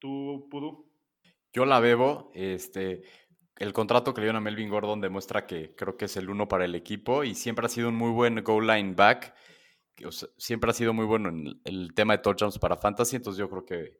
[0.00, 0.93] ¿Tú, Pudu?
[1.54, 2.32] Yo la bebo.
[2.34, 3.02] Este,
[3.56, 6.48] el contrato que le dieron a Melvin Gordon demuestra que creo que es el uno
[6.48, 9.34] para el equipo y siempre ha sido un muy buen goal line back.
[10.04, 13.48] o siempre ha sido muy bueno en el, tema de touchdowns para fantasy, entonces yo
[13.48, 13.98] creo que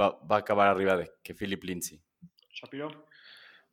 [0.00, 2.00] va, a acabar arriba de que Philip Lindsay.
[2.50, 3.06] Shapiro.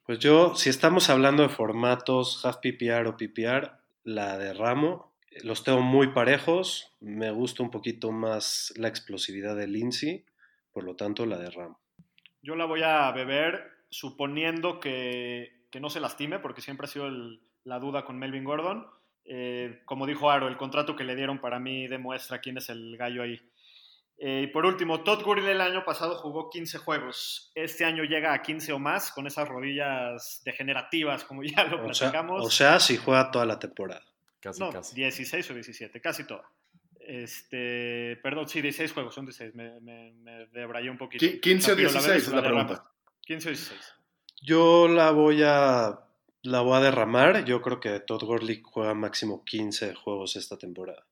[0.04, 5.14] Pues yo, si estamos hablando de formatos half PPR o PPR, la derramo.
[5.44, 6.98] Los tengo muy parejos.
[7.00, 10.26] Me gusta un poquito más la explosividad de Lindsay,
[10.72, 11.80] por lo tanto la derramo.
[12.42, 17.08] Yo la voy a beber suponiendo que, que no se lastime, porque siempre ha sido
[17.08, 18.88] el- la duda con Melvin Gordon.
[19.26, 22.98] Eh, como dijo Aro, el contrato que le dieron para mí demuestra quién es el
[22.98, 23.40] gallo ahí.
[24.18, 27.52] Eh, y por último, Todd Gurley el año pasado jugó 15 juegos.
[27.56, 31.94] Este año llega a 15 o más con esas rodillas degenerativas, como ya lo O
[31.94, 32.46] sea, platicamos.
[32.46, 34.04] o sea, si juega toda la temporada.
[34.42, 34.96] Casi, no, casi.
[34.96, 36.44] 16 o 17, casi toda.
[37.10, 41.26] Este, perdón, sí, 16 juegos, son 16, me, me, me debrayé un poquito.
[41.26, 42.92] Qui- 15 o Shapiro, ¿la 16 bebes es la pregunta.
[43.22, 43.80] 15 o 16.
[44.42, 46.00] Yo la voy a
[46.44, 47.44] la voy a derramar.
[47.46, 51.06] Yo creo que Todd Gurley juega máximo 15 juegos esta temporada.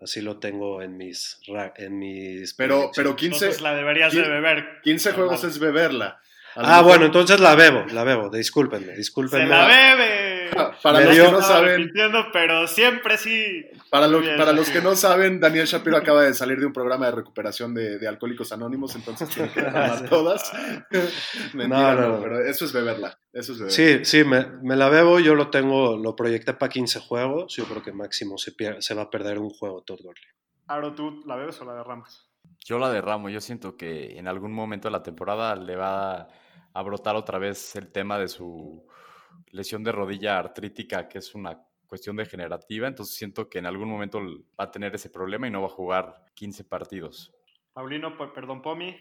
[0.00, 1.38] Así lo tengo en mis
[1.76, 3.16] en mis Pero, pero proyecciones.
[3.16, 4.80] 15, Entonces la deberías de quin- beber.
[4.82, 6.20] 15 juegos es beberla.
[6.54, 8.30] Ah, mejor- bueno, entonces la bebo, la bebo.
[8.30, 9.48] Discúlpenme, ¡Se discúlpenme.
[9.48, 10.31] la bebe!
[10.82, 11.92] para Me los dio- que no saben,
[12.32, 13.64] pero siempre sí.
[13.90, 16.66] para, lo- Muy bien, para los que no saben, Daniel Shapiro acaba de salir de
[16.66, 20.52] un programa de recuperación de, de Alcohólicos Anónimos, entonces tiene que tomar todas.
[21.54, 23.18] Mentira, No, no, no, pero eso es beberla.
[23.32, 23.74] Eso es beberla.
[23.76, 27.64] Sí, sí, me, me la bebo, yo lo tengo, lo proyecté para 15 juegos, yo
[27.64, 30.24] creo que máximo se, pier- se va a perder un juego Todd Gurley.
[30.68, 32.28] Aro, ¿tú la bebes o la derramas?
[32.64, 36.28] Yo la derramo, yo siento que en algún momento de la temporada le va
[36.74, 38.86] a brotar otra vez el tema de su
[39.52, 44.18] lesión de rodilla artrítica, que es una cuestión degenerativa, entonces siento que en algún momento
[44.58, 47.32] va a tener ese problema y no va a jugar 15 partidos.
[47.74, 48.96] Paulino, pues, perdón, Pomi.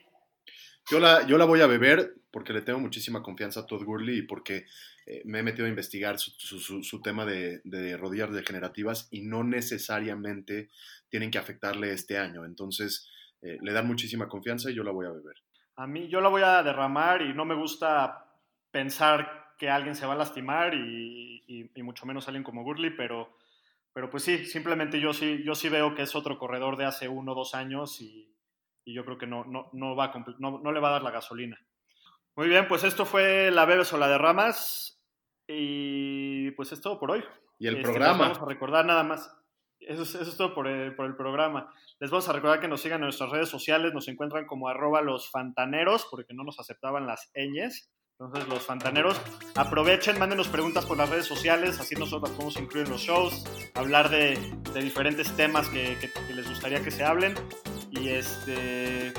[0.89, 4.17] Yo la, yo la voy a beber porque le tengo muchísima confianza a Todd Gurley
[4.19, 4.65] y porque
[5.05, 9.07] eh, me he metido a investigar su, su- su- su tema de, de rodillas degenerativas
[9.11, 10.69] y no necesariamente
[11.09, 12.45] tienen que afectarle este año.
[12.45, 13.09] Entonces,
[13.41, 15.35] eh, le dan muchísima confianza y yo la voy a beber.
[15.75, 18.25] A mí, yo la voy a derramar y no me gusta
[18.71, 22.89] pensar que alguien se va a lastimar y, y- y mucho menos alguien como Gurley,
[22.97, 23.37] pero,
[23.93, 27.07] pero pues sí, simplemente yo sí, yo sí veo que es otro corredor de hace
[27.07, 28.35] uno o dos años y,
[28.83, 31.03] y yo creo que no, no, no, va a no, no le va a dar
[31.03, 31.59] la gasolina.
[32.35, 34.99] Muy bien, pues esto fue la bebes o la derramas
[35.47, 37.23] y pues es todo por hoy.
[37.59, 38.17] Y el Este, programa.
[38.23, 39.31] vamos a recordar nada más.
[39.79, 41.71] Eso es, eso es todo por el, por el programa.
[41.99, 43.93] Les vamos a recordar que nos sigan en nuestras redes sociales.
[43.93, 47.91] Nos encuentran como arroba los fantaneros, porque no nos aceptaban las ñes.
[48.23, 49.17] Entonces, los fantaneros,
[49.55, 53.43] aprovechen, mándenos preguntas por las redes sociales, así nosotros las podemos incluir en los shows,
[53.73, 54.37] hablar de,
[54.73, 57.33] de diferentes temas que, que- que les gustaría que se hablen.
[57.89, 59.11] Y este.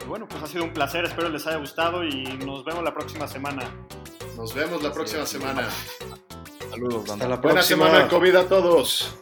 [0.00, 2.94] y bueno, pues ha sido un placer, espero les haya gustado y nos vemos la
[2.94, 3.64] próxima semana.
[4.36, 5.68] Nos vemos la próxima semana.
[6.70, 7.86] Saludos, Hasta la Buena próxima.
[7.86, 9.12] semana de COVID a todos.